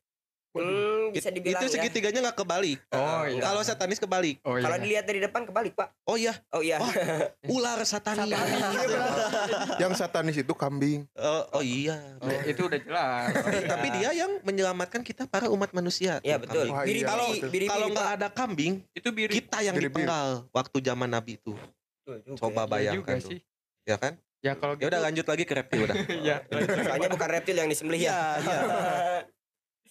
Hmm, 0.58 1.12
bisa 1.12 1.28
dibilang 1.28 1.58
itu 1.58 1.66
ya 1.66 1.72
segitiganya 1.72 2.20
nggak 2.22 2.38
kebalik. 2.38 2.78
Oh, 2.88 3.24
iya. 3.24 3.40
Kalau 3.40 3.60
satanis 3.60 3.96
kebalik. 3.96 4.36
Oh 4.42 4.56
kalau 4.56 4.76
dilihat 4.76 5.04
dari 5.04 5.18
depan 5.18 5.44
kebalik 5.44 5.72
pak 5.72 5.92
Oh 6.02 6.14
iya, 6.14 6.32
oh 6.50 6.60
iya 6.60 6.78
Oh, 6.78 6.88
ular 7.54 7.80
satanis. 7.82 8.30
Yang 9.82 9.92
satanis 9.96 10.36
itu 10.36 10.52
kambing. 10.52 11.04
oh, 11.14 11.42
oh 11.52 11.62
iya. 11.62 12.00
Oh, 12.18 12.30
itu 12.42 12.62
udah 12.62 12.80
jelas. 12.80 13.30
Tapi 13.72 13.86
dia 13.92 14.10
yang 14.14 14.40
menyelamatkan 14.42 15.00
kita 15.00 15.24
para 15.24 15.46
umat 15.48 15.70
manusia. 15.70 16.18
Iya 16.20 16.36
tuh, 16.36 16.42
betul. 16.46 16.66
Wah, 16.70 16.82
Biri 16.82 17.00
iya, 17.00 17.06
kalau 17.06 17.26
biri 17.46 17.66
Kalau 17.66 17.86
nggak 17.90 18.10
ada 18.16 18.28
kambing, 18.28 18.80
itu 18.92 19.08
biri. 19.10 19.32
kita 19.32 19.58
yang 19.60 19.74
Biri-biri. 19.74 20.04
dipenggal 20.06 20.28
waktu 20.50 20.76
zaman 20.80 21.08
Nabi 21.08 21.36
itu. 21.36 21.52
Coba 22.06 22.22
Iya 22.30 22.30
juga 22.38 22.62
bayangkan 22.70 23.16
tuh. 23.18 23.30
sih. 23.34 23.38
Ya 23.82 23.96
kan? 23.98 24.14
Ya 24.38 24.52
kalau 24.54 24.78
Ya 24.78 24.86
udah 24.86 25.00
lanjut 25.02 25.26
lagi 25.26 25.42
ke 25.42 25.54
reptil 25.54 25.80
udah. 25.82 25.96
ya. 26.22 26.36
Soalnya 26.80 27.10
bukan 27.10 27.28
reptil 27.28 27.56
yang 27.56 27.66
disembelih 27.66 28.00
ya. 28.00 28.06
Iya, 28.06 28.20
iya. 28.38 29.35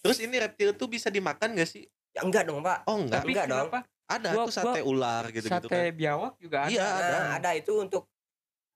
Terus 0.06 0.20
ini 0.22 0.36
reptil 0.38 0.70
tuh 0.72 0.86
bisa 0.86 1.10
dimakan 1.10 1.58
gak 1.58 1.66
sih? 1.66 1.86
ya 2.16 2.24
enggak 2.24 2.48
dong, 2.48 2.64
Pak. 2.64 2.88
Oh 2.88 2.96
enggak. 2.96 3.22
Tapi 3.22 3.32
Enggak 3.34 3.48
dong. 3.50 3.68
kenapa 3.68 3.80
Ada 4.06 4.30
Gua- 4.32 4.46
tuh 4.46 4.54
sate 4.54 4.82
ular 4.82 5.24
gitu-gitu 5.28 5.68
sate 5.68 5.82
kan. 5.90 5.92
biawak 5.92 6.34
juga 6.38 6.58
ada? 6.62 6.72
Iya, 6.72 6.86
ada. 6.86 7.10
Nah, 7.12 7.28
ada 7.36 7.50
itu 7.52 7.74
untuk 7.76 8.04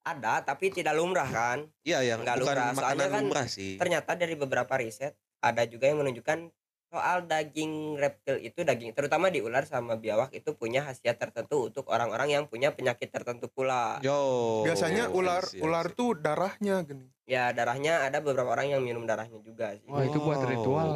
ada 0.02 0.34
tapi 0.42 0.66
tidak 0.74 0.98
lumrah 0.98 1.30
kan. 1.30 1.60
Iya 1.86 2.00
yang 2.04 2.20
Enggak 2.26 2.42
bukan 2.42 2.50
lumrah. 2.50 2.66
Soalnya 2.66 2.82
makanan 2.82 3.08
kan 3.08 3.22
lumrah 3.24 3.48
sih. 3.48 3.78
Ternyata 3.78 4.12
dari 4.18 4.34
beberapa 4.34 4.74
riset 4.76 5.14
ada 5.40 5.64
juga 5.64 5.86
yang 5.86 6.02
menunjukkan 6.02 6.50
soal 6.90 7.30
daging 7.30 8.02
reptil 8.02 8.42
itu 8.42 8.66
daging 8.66 8.98
terutama 8.98 9.30
di 9.30 9.46
ular 9.46 9.62
sama 9.70 9.94
biawak 9.94 10.34
itu 10.34 10.58
punya 10.58 10.82
khasiat 10.82 11.22
tertentu 11.22 11.70
untuk 11.70 11.86
orang-orang 11.86 12.34
yang 12.34 12.44
punya 12.50 12.74
penyakit 12.74 13.14
tertentu 13.14 13.46
pula. 13.46 14.02
Yo. 14.02 14.66
Biasanya 14.66 15.14
ular 15.14 15.46
I 15.46 15.54
see, 15.54 15.62
I 15.62 15.66
ular 15.70 15.86
tuh 15.94 16.18
darahnya 16.18 16.82
gini. 16.82 17.06
Ya 17.30 17.54
darahnya 17.54 18.10
ada 18.10 18.26
beberapa 18.26 18.50
orang 18.50 18.74
yang 18.74 18.82
minum 18.82 19.06
darahnya 19.06 19.38
juga 19.46 19.78
sih. 19.78 19.86
Wah, 19.86 20.02
itu 20.02 20.18
buat 20.18 20.42
ritual. 20.42 20.90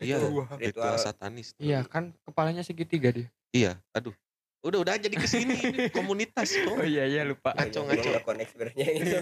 Iya, 0.00 0.16
Itu 0.20 0.28
ritual, 0.32 0.56
ritual. 0.60 0.94
satanis. 1.00 1.56
Iya 1.56 1.88
kan 1.88 2.12
kepalanya 2.28 2.60
segitiga 2.60 3.08
dia. 3.12 3.28
Iya, 3.52 3.80
aduh. 3.96 4.12
Udah 4.60 4.78
udah 4.84 5.00
jadi 5.00 5.16
ke 5.16 5.24
sini 5.24 5.56
ini, 5.56 5.88
komunitas 5.96 6.52
Oh 6.68 6.76
kok. 6.76 6.84
iya 6.84 7.08
iya 7.08 7.24
lupa. 7.24 7.56
Ngaco, 7.56 7.80
ngaco. 7.88 8.10
connect 8.28 8.50
sebenarnya 8.52 8.86
itu. 8.92 9.16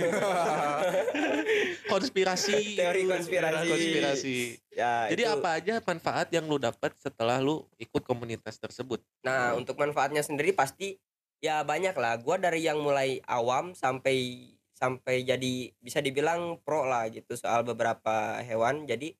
Konspirasi. 1.86 2.74
Teori 2.74 3.02
konspirasi. 3.06 3.68
Konspirasi. 3.70 4.36
ya, 4.74 5.06
Jadi 5.06 5.22
itu. 5.22 5.30
apa 5.30 5.48
aja 5.54 5.74
manfaat 5.78 6.28
yang 6.34 6.50
lu 6.50 6.58
dapat 6.58 6.90
setelah 6.98 7.38
lu 7.38 7.62
ikut 7.78 8.02
komunitas 8.02 8.58
tersebut? 8.58 8.98
Nah, 9.22 9.54
untuk 9.54 9.78
manfaatnya 9.78 10.26
sendiri 10.26 10.50
pasti 10.50 10.98
ya 11.38 11.62
banyak 11.62 11.94
lah. 11.94 12.18
Gua 12.18 12.34
dari 12.34 12.66
yang 12.66 12.82
mulai 12.82 13.22
awam 13.30 13.78
sampai 13.78 14.42
sampai 14.74 15.22
jadi 15.22 15.70
bisa 15.78 15.98
dibilang 15.98 16.58
pro 16.66 16.82
lah 16.82 17.06
gitu 17.10 17.38
soal 17.38 17.62
beberapa 17.62 18.42
hewan. 18.42 18.90
Jadi 18.90 19.14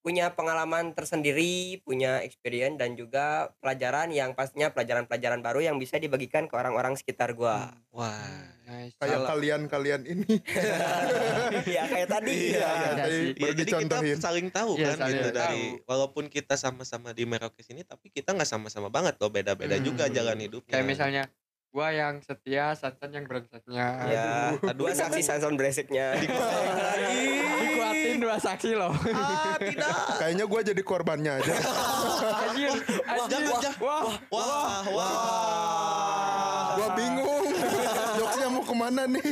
punya 0.00 0.32
pengalaman 0.32 0.96
tersendiri, 0.96 1.78
punya 1.84 2.24
experience 2.24 2.80
dan 2.80 2.96
juga 2.96 3.52
pelajaran 3.60 4.08
yang 4.10 4.32
pastinya 4.32 4.72
pelajaran-pelajaran 4.72 5.40
baru 5.40 5.60
yang 5.60 5.76
bisa 5.76 6.00
dibagikan 6.00 6.48
ke 6.48 6.54
orang-orang 6.56 6.96
sekitar 6.96 7.36
gua. 7.36 7.72
Wah. 7.92 8.16
Nice. 8.64 8.94
Kayak 8.96 9.26
kalian-kalian 9.26 10.06
ini. 10.06 10.38
ya 11.74 11.82
kayak 11.90 12.08
tadi. 12.08 12.54
Iya, 12.54 12.60
ya. 12.62 12.70
iya. 12.70 12.90
tadi. 12.94 13.18
Iya, 13.18 13.34
baru 13.34 13.50
jadi 13.50 13.50
kita 13.50 13.66
dicontohin. 13.66 14.16
saling 14.16 14.46
tahu 14.48 14.70
Iya, 14.78 14.86
kan 14.86 14.96
saling 14.96 15.10
gitu 15.10 15.26
tahu. 15.26 15.38
dari 15.42 15.62
walaupun 15.84 16.24
kita 16.30 16.54
sama-sama 16.54 17.10
di 17.10 17.24
Merauke 17.26 17.60
sini 17.60 17.82
tapi 17.82 18.14
kita 18.14 18.30
nggak 18.30 18.46
sama-sama 18.46 18.86
banget 18.86 19.18
loh 19.18 19.26
beda-beda 19.28 19.74
Hmm. 19.74 19.84
juga 19.84 20.06
jalan 20.06 20.38
hidupnya. 20.38 20.70
Kayak 20.70 20.86
misalnya 20.86 21.22
gua 21.70 21.88
yang 21.88 22.18
setia, 22.18 22.74
Sansan 22.74 23.10
yang 23.12 23.24
brengseknya. 23.24 23.86
Ya, 24.04 24.28
Aduh. 24.60 24.74
dua 24.76 24.90
saksi 24.92 25.20
Sanson 25.20 25.54
breseknya. 25.54 26.18
Dikuatin 27.62 28.16
dua 28.18 28.36
saksi 28.36 28.70
loh. 28.74 28.90
ah 28.90 29.54
tidak. 29.56 29.94
Kayaknya 30.18 30.44
gua 30.44 30.60
jadi 30.62 30.82
korbannya 30.82 31.32
aja. 31.36 31.54
Anjir, 32.44 32.74
anjir. 33.06 33.38
jangan, 33.48 33.74
Wah, 33.78 34.02
Wah, 34.28 34.82
wah. 34.90 36.66
gua 36.74 36.88
bingung. 36.92 37.46
Jokesnya 38.12 38.48
mau 38.48 38.62
ke 38.62 38.74
mana 38.74 39.02
nih? 39.06 39.24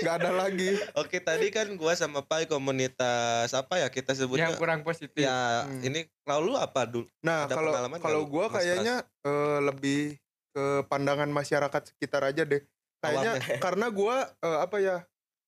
Gak 0.00 0.14
ada 0.16 0.30
lagi. 0.32 0.78
Oke, 0.94 1.18
tadi 1.18 1.50
kan 1.50 1.66
gua 1.74 1.92
sama 1.92 2.22
Pai 2.22 2.46
komunitas 2.46 3.50
apa 3.50 3.78
ya 3.78 3.88
kita 3.88 4.14
sebutnya? 4.14 4.46
yang 4.46 4.54
kurang 4.54 4.80
positif. 4.82 5.18
Ya, 5.18 5.66
Hmm. 5.66 5.82
ini 5.82 6.06
kalau 6.22 6.42
lu 6.44 6.54
apa 6.54 6.86
dulu? 6.86 7.06
Nah, 7.20 7.46
kalau 7.46 7.70
nggak 7.70 7.98
kalau 7.98 8.22
gua 8.24 8.46
kayaknya 8.48 9.02
eh, 9.22 9.58
lebih 9.60 10.21
ke 10.52 10.64
pandangan 10.86 11.28
masyarakat 11.32 11.82
sekitar 11.92 12.22
aja 12.28 12.44
deh. 12.44 12.62
Kayaknya 13.00 13.32
karena 13.64 13.86
gua 13.88 14.28
eh, 14.38 14.60
apa 14.62 14.78
ya? 14.78 14.98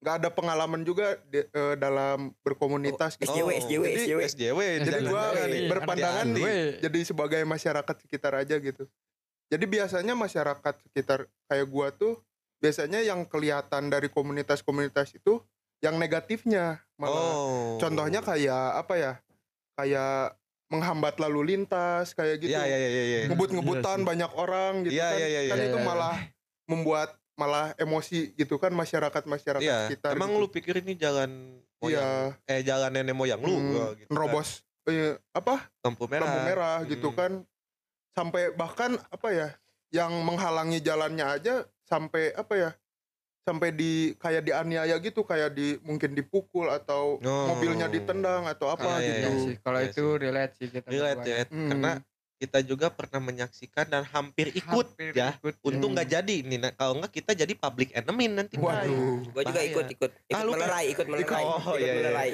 nggak 0.05 0.21
ada 0.21 0.29
pengalaman 0.29 0.85
juga 0.85 1.17
di- 1.33 1.49
eh, 1.49 1.75
dalam 1.81 2.37
berkomunitas 2.45 3.17
gitu. 3.17 3.25
SJW, 3.25 3.49
SJW, 3.65 3.85
Jadi- 3.89 4.05
SJW. 4.05 4.21
SJW. 4.21 4.61
Jadi 4.85 5.57
nih. 5.65 5.69
berpandangan. 5.73 6.27
Weh. 6.37 6.77
jadi 6.77 7.01
sebagai 7.09 7.41
masyarakat 7.49 7.97
sekitar 8.05 8.37
aja 8.37 8.61
gitu. 8.61 8.85
Jadi 9.49 9.65
biasanya 9.65 10.13
masyarakat 10.13 10.75
sekitar 10.85 11.25
kayak 11.49 11.67
gua 11.73 11.89
tuh 11.89 12.21
biasanya 12.61 13.01
yang 13.01 13.25
kelihatan 13.25 13.89
dari 13.89 14.13
komunitas-komunitas 14.13 15.17
itu 15.17 15.41
yang 15.81 15.97
negatifnya 15.97 16.85
malah. 17.01 17.33
Oh. 17.33 17.77
Contohnya 17.81 18.21
kayak 18.21 18.85
apa 18.85 18.95
ya? 19.01 19.13
Kayak 19.73 20.37
menghambat 20.75 21.15
lalu 21.17 21.41
lintas 21.49 22.11
kayak 22.13 22.37
gitu. 22.39 22.51
Iya, 22.51 22.63
iya, 22.65 22.77
iya, 22.77 22.89
iya. 22.91 23.03
Iya 23.05 23.19
Ngebut-ngebutan 23.27 23.99
sih. 23.99 24.05
banyak 24.05 24.31
orang 24.35 24.73
gitu 24.83 24.95
Iya, 24.95 25.07
kan. 25.07 25.17
iya, 25.17 25.29
iya, 25.29 25.41
kan 25.47 25.57
iya, 25.57 25.67
itu 25.67 25.79
iya. 25.79 25.87
malah 25.87 26.17
membuat 26.65 27.09
malah 27.35 27.67
emosi 27.77 28.19
gitu 28.33 28.57
kan 28.57 28.71
masyarakat-masyarakat 28.71 29.59
Iya, 29.61 29.79
sekitar. 29.89 30.15
emang 30.15 30.31
gitu. 30.33 30.41
lu 30.41 30.47
pikir 30.49 30.75
ini 30.81 30.95
jalan 30.95 31.31
Iya. 31.79 31.79
moyang 31.81 32.15
eh 32.45 32.61
jalan 32.63 32.91
nenek 32.91 33.13
moyang 33.13 33.39
lu 33.39 33.53
Hmm, 33.53 33.67
gitu 33.67 33.79
kan. 33.79 33.95
nerobos 34.09 34.49
eh, 34.85 35.15
apa 35.31 35.55
lampu 35.81 36.05
merah. 36.05 36.25
lampu 36.25 36.41
merah 36.45 36.77
gitu 36.85 37.09
Hmm. 37.09 37.17
kan 37.17 37.33
sampai 38.13 38.53
bahkan 38.53 38.95
apa 39.09 39.29
ya 39.29 39.49
yang 39.91 40.15
menghalangi 40.21 40.79
jalannya 40.79 41.27
aja 41.29 41.55
sampai 41.83 42.31
apa 42.33 42.55
ya 42.55 42.71
sampai 43.45 43.77
di 43.77 44.17
kayak 44.17 44.43
dianiaya 44.49 44.97
gitu 45.05 45.21
kayak 45.21 45.53
di 45.53 45.77
mungkin 45.85 46.17
dipukul 46.17 46.73
atau 46.73 47.21
Oh. 47.21 47.53
mobilnya 47.53 47.87
ditendang 47.93 48.49
atau 48.49 48.73
apa 48.73 48.89
Ah, 48.89 48.99
iya, 48.99 49.05
Iya 49.05 49.13
gitu 49.29 49.31
sih, 49.53 49.55
kalau 49.61 49.79
Iya 49.79 49.89
itu 49.93 50.05
sih. 50.09 50.21
relate 50.25 50.53
sih 50.57 50.69
kita. 50.73 50.89
Relate 50.89 51.23
ya, 51.29 51.37
Hmm. 51.53 51.69
karena 51.71 51.91
kita 52.37 52.59
juga 52.61 52.91
pernah 52.91 53.23
menyaksikan 53.23 53.87
dan 53.87 54.03
hampir 54.05 54.51
ikut 54.51 54.87
Hampir 54.91 55.11
ya. 55.11 55.33
ikut, 55.35 55.55
Untung 55.63 55.91
Hmm. 55.91 55.97
nggak 55.97 56.09
jadi 56.13 56.37
nih. 56.41 56.59
Nah, 56.59 56.73
kalau 56.73 56.99
nggak 56.99 57.13
kita 57.13 57.33
jadi 57.33 57.53
public 57.53 57.93
enemy 57.93 58.27
nanti. 58.27 58.55
waduh 58.57 59.23
Gua 59.27 59.43
juga 59.43 59.55
Bahaya. 59.57 59.71
ikut 59.71 59.87
ikut 59.89 60.11
ikut 60.11 60.35
Ah, 60.35 60.43
lu 60.43 60.53
melerai, 60.53 60.85
ikut 60.91 61.07
melerai, 61.07 61.43
Oh, 61.43 61.57
ikut 61.57 61.79
iya, 61.79 61.87
iya. 61.87 61.95
melerai. 61.97 62.31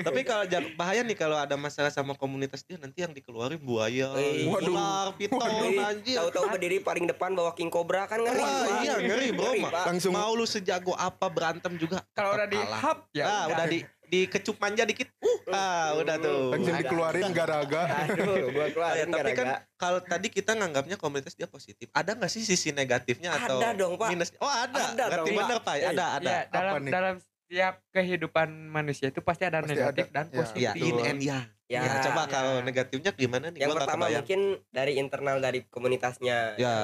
Tapi 0.00 0.20
kalau 0.22 0.44
bahaya 0.74 1.00
nih 1.02 1.14
kalau 1.14 1.36
ada 1.36 1.54
masalah 1.54 1.88
sama 1.88 2.12
komunitas 2.12 2.62
dia 2.62 2.76
nanti 2.76 3.00
yang 3.00 3.12
dikeluarin 3.12 3.58
buaya. 3.58 4.10
Waduh. 4.12 4.72
ular, 4.72 5.06
piton, 5.14 5.40
anjir. 5.78 6.16
Tahu-tahu 6.16 6.46
berdiri 6.48 6.80
paling 6.80 7.04
depan 7.04 7.30
bawa 7.32 7.52
king 7.52 7.68
cobra 7.68 8.04
kan 8.04 8.18
ngeri. 8.18 8.40
Wah, 8.40 8.64
iya 8.80 8.94
ngeri 8.98 9.28
bro. 9.30 9.52
Pak. 9.62 9.84
langsung 9.86 10.12
Mau 10.12 10.32
lu 10.32 10.44
sejago 10.44 10.92
apa 10.94 11.28
berantem 11.28 11.76
juga 11.76 12.00
Kalau 12.12 12.34
udah 12.34 12.46
di 12.46 12.56
hub 12.58 12.98
ya. 13.12 13.24
ah, 13.24 13.44
udah 13.48 13.66
di 13.66 13.78
dikecup 14.12 14.60
manja 14.60 14.84
dikit. 14.84 15.08
Uh, 15.42 15.50
ah, 15.50 15.88
udah 15.96 16.16
tuh. 16.16 16.52
langsung 16.52 16.76
dikeluarin 16.76 17.32
garaga 17.32 17.82
Aduh, 18.04 18.52
gua 18.52 18.62
Ya, 18.62 18.70
keluarin 18.70 19.08
tapi 19.08 19.30
kan 19.32 19.46
gara-gara. 19.48 19.56
kalau 19.74 19.98
tadi 19.98 20.28
kita 20.28 20.52
nganggapnya 20.52 20.94
komunitas 20.94 21.32
dia 21.32 21.48
positif. 21.48 21.88
Ada 21.90 22.12
nggak 22.12 22.28
sih 22.28 22.44
sisi 22.44 22.70
negatifnya 22.70 23.32
atau 23.34 23.56
Ada 23.56 23.72
dong, 23.74 23.96
Pak. 23.96 24.08
minus? 24.08 24.30
Oh 24.36 24.46
ada. 24.46 24.92
Ada 24.92 25.04
Berarti 25.08 25.16
dong, 25.24 25.26
Pak. 25.32 25.40
bener 25.40 25.58
Pak. 25.58 25.74
Eh, 25.74 25.88
Ada 25.88 26.04
ada. 26.14 26.30
Ya, 26.30 26.40
dalam 26.46 26.74
nih? 26.78 26.92
dalam 26.92 27.14
setiap 27.18 27.74
kehidupan 27.90 28.48
manusia 28.66 29.06
itu 29.08 29.20
pasti 29.20 29.44
ada 29.44 29.60
Pasti 29.60 29.72
negatif 29.74 30.06
ada. 30.06 30.14
dan 30.14 30.26
Ya. 30.26 30.36
positif. 30.36 30.62
Ya, 30.62 30.72
in 30.78 30.96
and 31.00 31.20
yang. 31.20 31.44
Ya, 31.66 31.80
Ya, 31.80 32.04
coba 32.04 32.22
ya. 32.22 32.28
kalau 32.28 32.54
negatifnya 32.60 33.10
gimana 33.10 33.48
nih? 33.48 33.58
yang 33.58 33.72
Gua 33.72 33.80
pertama 33.80 34.04
mungkin 34.06 34.40
dari 34.68 34.92
internal 34.94 35.36
dari 35.38 35.64
komunitasnya 35.66 36.54
Ya. 36.54 36.76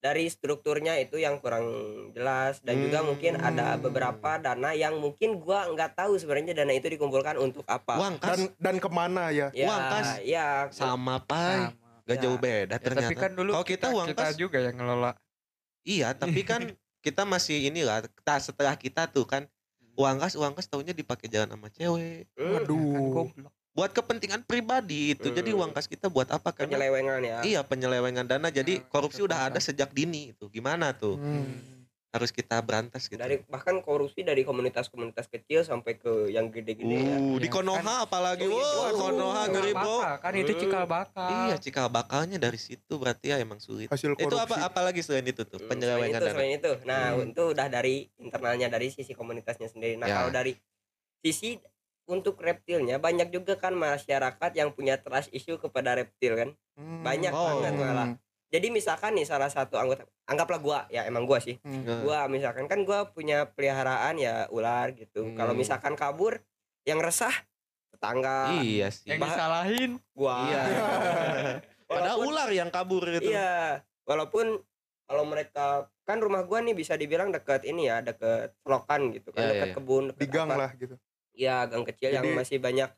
Dari 0.00 0.26
strukturnya 0.26 0.96
itu 0.96 1.16
yang 1.16 1.36
kurang 1.38 1.64
jelas 2.10 2.58
dan 2.60 2.80
juga 2.80 3.00
Hmm. 3.00 3.12
mungkin 3.12 3.36
ada 3.36 3.76
beberapa 3.76 4.36
dana 4.36 4.72
yang 4.72 4.96
mungkin 4.96 5.36
gua 5.36 5.68
nggak 5.68 5.92
tahu 5.94 6.16
sebenarnya 6.16 6.56
dana 6.56 6.72
itu 6.72 6.88
dikumpulkan 6.88 7.36
untuk 7.36 7.62
apa 7.66 7.96
Uang 7.96 8.16
kas 8.16 8.32
dan 8.34 8.40
dan 8.56 8.76
ke 8.76 8.88
mana 8.88 9.28
ya 9.28 9.52
ya 9.52 9.68
uang 9.68 9.82
kas. 9.90 10.08
ya 10.22 10.46
sama 10.70 11.20
pai. 11.20 11.68
Sama. 11.68 11.88
Gak 12.02 12.16
Ya. 12.16 12.22
jauh 12.22 12.38
beda 12.38 12.74
Ya, 12.74 12.80
ternyata. 12.80 13.06
tapi 13.06 13.14
kan 13.14 13.32
dulu 13.32 13.50
kalau 13.52 13.66
kita, 13.68 13.86
uang 13.88 14.08
kita 14.08 14.22
kas 14.24 14.34
juga 14.34 14.58
yang 14.58 14.74
ngelola. 14.74 15.12
Iya, 15.80 16.08
tapi 16.12 16.42
kan 16.42 16.60
kita 17.06 17.22
masih 17.22 17.56
inilah. 17.62 18.02
Kita 18.02 18.34
setelah 18.40 18.74
kita 18.74 19.06
tuh 19.06 19.24
kan 19.24 19.46
uang 19.94 20.16
kas 20.18 20.34
uang 20.34 20.52
kas 20.52 20.66
tahunya 20.66 20.90
dipakai 20.90 21.28
jalan 21.28 21.46
sama 21.46 21.68
cewek. 21.68 22.24
Hmm, 22.34 22.50
Kan 22.50 22.60
aduh 22.64 23.04
goblok. 23.14 23.52
Buat 23.80 23.92
kepentingan 23.92 24.44
pribadi 24.44 25.16
itu. 25.16 25.32
Jadi 25.32 25.50
Hmm. 25.50 25.58
uang 25.58 25.70
kas 25.72 25.88
kita 25.88 26.06
buat 26.06 26.28
apa? 26.28 26.52
Karena 26.52 26.76
penyelewengan 26.76 27.20
ya 27.22 27.38
iya 27.40 27.60
penyelewengan 27.62 28.28
dana. 28.28 28.52
Jadi 28.52 28.76
Nah, 28.76 28.84
korupsi 28.86 29.24
udah 29.24 29.48
ada 29.48 29.56
sejak 29.58 29.88
dini 29.90 30.30
itu. 30.30 30.46
Gimana 30.46 30.92
tuh? 30.92 31.16
Hmm. 31.16 31.80
Harus 32.10 32.28
kita 32.28 32.58
berantas 32.58 33.06
gitu. 33.06 33.16
dari 33.16 33.38
bahkan 33.46 33.78
korupsi 33.78 34.20
dari 34.20 34.42
komunitas-komunitas 34.42 35.30
kecil 35.30 35.62
sampai 35.62 35.94
ke 35.94 36.10
yang 36.28 36.50
gede-gede 36.50 36.98
ya 36.98 37.16
Uh, 37.16 37.38
di 37.38 37.46
Ya, 37.46 37.54
Konoha 37.54 37.94
apalagi. 38.02 38.44
Oh, 38.44 38.50
iya, 38.50 38.66
Wow. 38.90 38.98
Konoha 38.98 39.42
ngeri 39.46 39.72
bro. 39.72 39.96
Kan 40.18 40.32
itu 40.34 40.50
Hmm. 40.50 40.60
cikal 40.60 40.84
bakal. 40.84 41.30
Iya, 41.30 41.56
cikal 41.56 41.86
bakalnya 41.88 42.36
dari 42.36 42.58
situ 42.58 42.92
berarti 42.92 43.30
ya 43.30 43.38
emang 43.38 43.56
sulit. 43.58 43.86
hasil 43.86 44.12
korupsi 44.12 44.26
Itu 44.26 44.36
apa 44.36 44.54
apalagi 44.60 45.00
selain 45.00 45.24
itu 45.24 45.46
tuh? 45.46 45.56
Hmm, 45.56 45.70
Penyelewengan 45.70 46.10
selain 46.10 46.12
itu, 46.12 46.26
dana. 46.26 46.34
selain 46.36 46.52
itu 46.52 46.72
nah 46.84 47.02
Hmm. 47.14 47.30
itu 47.30 47.42
udah 47.48 47.66
dari 47.70 47.94
internalnya 48.18 48.66
dari 48.68 48.86
sisi 48.90 49.12
komunitasnya 49.14 49.68
sendiri 49.68 49.94
nah 49.94 50.04
Ya. 50.04 50.16
kalau 50.18 50.34
dari 50.34 50.52
sisi 51.16 51.62
untuk 52.10 52.34
reptilnya 52.36 52.98
banyak 52.98 53.30
juga 53.30 53.54
kan 53.54 53.72
masyarakat 53.72 54.50
yang 54.52 54.70
punya 54.70 54.98
trust 54.98 55.30
issue 55.30 55.56
kepada 55.56 55.94
reptil 55.94 56.34
kan 56.34 56.50
Hmm. 56.74 57.00
banyak 57.00 57.30
Oh. 57.30 57.60
banget 57.60 57.72
malah 57.76 58.08
jadi 58.48 58.66
misalkan 58.68 59.14
nih 59.14 59.22
salah 59.22 59.46
satu 59.46 59.76
anggota 59.76 60.02
anggaplah 60.24 60.58
gua 60.58 60.78
ya 60.88 61.04
emang 61.04 61.22
gua 61.22 61.38
sih 61.38 61.56
Hmm. 61.60 61.82
Nah, 61.82 62.00
gua 62.00 62.18
misalkan 62.26 62.66
kan 62.66 62.82
gua 62.82 63.06
punya 63.06 63.46
peliharaan 63.46 64.16
ya 64.16 64.48
ular 64.48 64.90
gitu 64.92 65.22
Hmm. 65.22 65.36
kalau 65.36 65.54
misalkan 65.54 65.94
kabur 65.94 66.42
yang 66.82 66.98
resah 66.98 67.30
tetangga 67.90 68.56
Iya 68.56 68.88
sih. 68.88 69.06
Yang 69.08 69.20
disalahin 69.24 69.90
gua 70.10 70.36
Iya. 70.44 70.62
Padahal 71.86 72.16
Walaupun- 72.16 72.26
ular 72.28 72.50
yang 72.50 72.70
kabur 72.70 73.02
gitu. 73.04 73.28
Iya, 73.28 73.82
walaupun 74.04 74.62
kalau 75.04 75.24
mereka 75.24 75.66
kan 76.04 76.18
rumah 76.18 76.42
gua 76.42 76.58
nih 76.60 76.72
bisa 76.72 76.94
dibilang 76.94 77.28
deket 77.28 77.62
ini 77.64 77.86
ya, 77.86 77.98
deket 78.00 78.54
selokan 78.60 79.10
gitu 79.10 79.30
kan, 79.30 79.42
Iya, 79.42 79.50
deket 79.52 79.68
iya. 79.68 79.74
kebun, 79.74 80.04
di 80.06 80.14
deket 80.16 80.30
gang 80.32 80.48
apa. 80.48 80.58
lah 80.60 80.70
gitu 80.76 80.94
Iya, 81.32 81.64
gang 81.64 81.84
kecil 81.84 82.10
yang 82.10 82.24
Jadi- 82.24 82.36
masih 82.36 82.58
banyak 82.58 82.90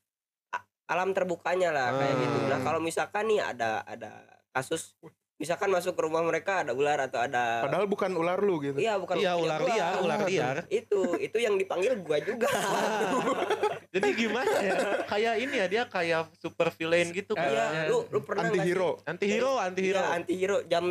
alam 0.84 1.10
terbukanya 1.10 1.70
lah 1.70 1.88
kayak 1.94 2.14
gitu. 2.16 2.38
Nah, 2.46 2.58
Hmm. 2.58 2.66
kalau 2.66 2.80
misalkan 2.80 3.24
nih 3.24 3.40
ada 3.40 3.80
ada 3.82 4.12
kasus 4.52 4.92
misalkan 5.40 5.72
masuk 5.72 5.96
ke 5.96 6.02
rumah 6.04 6.20
mereka 6.20 6.62
ada 6.62 6.70
ular 6.70 7.00
atau 7.00 7.18
ada 7.18 7.64
padahal 7.64 7.88
bukan 7.88 8.12
ular 8.12 8.38
lu 8.38 8.60
gitu 8.60 8.76
Iya, 8.78 8.94
bukan 8.94 9.16
Iya, 9.16 9.34
ular 9.34 9.58
liar, 9.58 9.94
ular 9.98 10.20
liar. 10.22 10.56
Itu, 10.68 11.16
itu 11.18 11.34
yang 11.36 11.56
dipanggil 11.56 11.96
gua 11.98 12.20
juga. 12.20 12.46
Jadi 13.94 14.08
gimana 14.14 14.52
ya? 14.54 14.76
kayak 15.04 15.34
ini 15.38 15.54
ya 15.56 15.66
dia 15.66 15.82
kayak 15.84 16.32
super 16.36 16.70
villain 16.72 17.08
gitu 17.10 17.32
kan. 17.34 17.48
Iya, 17.48 17.88
lu 17.88 18.04
lu 18.06 18.20
pernah 18.22 18.48
anti 18.48 18.60
hero 18.60 18.90
Anti 19.02 19.26
hero, 19.26 19.52
anti 19.58 19.80
hero. 19.82 20.00
Iya, 20.00 20.08
anti 20.12 20.34
hero 20.36 20.58
jam 20.64 20.84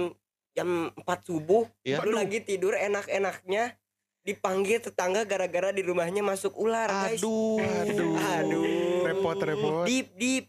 jam 0.51 0.69
4 0.91 1.19
subuh 1.23 1.63
Iya. 1.81 2.03
lu 2.03 2.11
lagi 2.11 2.43
tidur 2.43 2.75
enak-enaknya 2.75 3.77
dipanggil 4.21 4.77
tetangga 4.77 5.25
gara-gara 5.25 5.73
di 5.73 5.81
rumahnya 5.81 6.21
masuk 6.21 6.53
ular 6.53 6.87
guys 6.89 7.17
Aduh. 7.21 7.57
Aduh. 7.57 8.15
Aduh. 8.37 8.65
repot 9.09 9.37
repot 9.41 9.83
deep 9.89 10.13
deep 10.17 10.45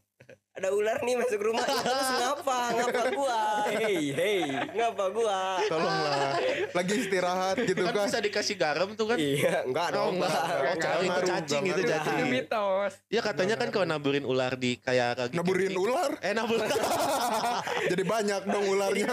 ada 0.63 0.71
ular 0.71 0.99
nih 0.99 1.15
masuk 1.17 1.41
rumah 1.43 1.65
Ih, 1.65 1.75
terus 1.77 2.11
ngapa 2.15 2.59
ngapa 2.73 3.03
gua 3.13 3.41
hey 3.69 3.99
hey 4.13 4.41
ngapa 4.73 5.05
gua 5.11 5.41
tolonglah 5.65 6.39
lagi 6.71 6.95
istirahat 6.97 7.57
gitu 7.61 7.83
Kan 7.83 7.91
kan 7.93 8.07
bisa 8.07 8.19
dikasih 8.21 8.55
garam 8.55 8.89
tuh 8.93 9.07
kan. 9.07 9.19
iya 9.19 9.63
enggak 9.63 9.91
Oh, 9.91 9.95
dong 10.09 10.13
enggak. 10.17 10.31
Oh, 10.33 10.55
Enggak 10.55 10.77
cari 10.79 11.05
itu 11.05 11.21
cacing 11.25 11.63
enggak 11.63 11.75
itu 11.75 11.83
itu 11.83 11.93
cacing. 11.93 12.17
mitos. 12.31 12.93
Iya 13.09 13.21
katanya 13.21 13.55
kan 13.57 13.69
kalau 13.69 13.87
naburin 13.89 14.23
ular 14.23 14.55
di 14.55 14.79
kayak 14.79 15.11
kaki 15.19 15.35
naburin 15.35 15.75
ular 15.75 16.11
Eh 16.21 16.31
naburin 16.31 16.63
jadi 17.91 18.03
banyak 18.05 18.43
dong 18.45 18.67
ularnya 18.69 19.07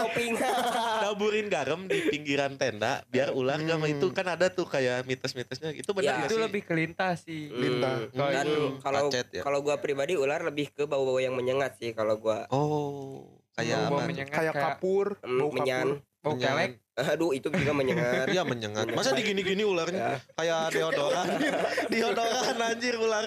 naburin 1.02 1.46
garam 1.48 1.80
di 1.84 1.98
pinggiran 2.06 2.54
tenda 2.54 3.02
biar 3.06 3.32
ular 3.32 3.58
sama 3.58 3.78
Hmm. 3.80 3.96
itu 3.96 4.06
kan 4.10 4.26
ada 4.28 4.46
tuh 4.46 4.64
kayak 4.64 5.02
mitos-mitosnya 5.02 5.72
itu 5.72 5.90
benar 5.90 6.08
Ya, 6.12 6.24
itu 6.24 6.36
sih? 6.36 6.42
lebih 6.42 6.62
kelintas 6.62 7.16
sih. 7.22 7.48
Lintah. 7.48 8.06
Hmm, 8.08 8.30
dan 8.30 8.46
Hmm, 8.46 8.70
kalau 8.78 9.08
ya. 9.08 9.40
kalau 9.40 9.58
gua 9.60 9.76
pribadi 9.76 10.14
ular 10.14 10.42
lebih 10.42 10.70
ke 10.70 10.84
bau-bau 10.84 11.16
yang 11.16 11.32
menyengat 11.40 11.72
sih 11.74 11.90
kalau 11.90 12.14
gua 12.16 12.44
Oh, 12.48 13.40
kayak 13.52 13.88
Bau 13.88 13.96
apa? 13.96 14.06
menyengat 14.06 14.34
kayak 14.34 14.54
kapur 14.54 15.06
mm, 15.18 15.38
bau 15.38 15.50
menyan 15.50 15.86
kapur 15.88 16.08
Bau 16.20 16.36
kelek. 16.36 16.72
aduh 16.92 17.32
itu 17.32 17.48
juga 17.48 17.72
menyengat 17.72 18.28
Iya 18.28 18.44
menyengat. 18.44 18.92
Masa 18.92 19.10
digini-gini 19.10 19.64
ularnya 19.64 20.20
kayak 20.34 20.68
deodoran. 20.70 21.28
deodoran 21.92 22.56
anjir 22.60 22.92
ular. 22.94 23.24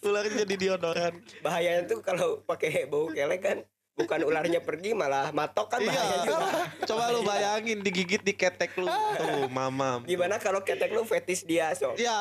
Ularnya 0.00 0.42
jadi 0.42 0.54
deodoran. 0.58 1.14
bahayanya 1.38 1.86
tuh 1.86 1.98
kalau 2.00 2.42
pakai 2.42 2.84
bau 2.84 3.06
kelek 3.06 3.38
kan 3.40 3.58
bukan 3.94 4.26
ularnya 4.26 4.58
pergi 4.58 4.90
malah 4.90 5.30
matok 5.30 5.70
kan 5.70 5.78
bahaya 5.78 6.02
Iya. 6.02 6.18
juga 6.20 6.38
Coba 6.84 7.14
lu 7.14 7.22
bayangin 7.22 7.78
digigit 7.78 8.18
di 8.20 8.34
ketek 8.34 8.74
lu. 8.74 8.90
Tuh, 8.90 9.46
mamam. 9.48 10.02
gimana 10.02 10.34
kalau 10.36 10.58
ketek 10.60 10.90
lu 10.90 11.06
fetis 11.06 11.46
dia 11.46 11.70
so 11.72 11.94
Ya, 11.94 12.18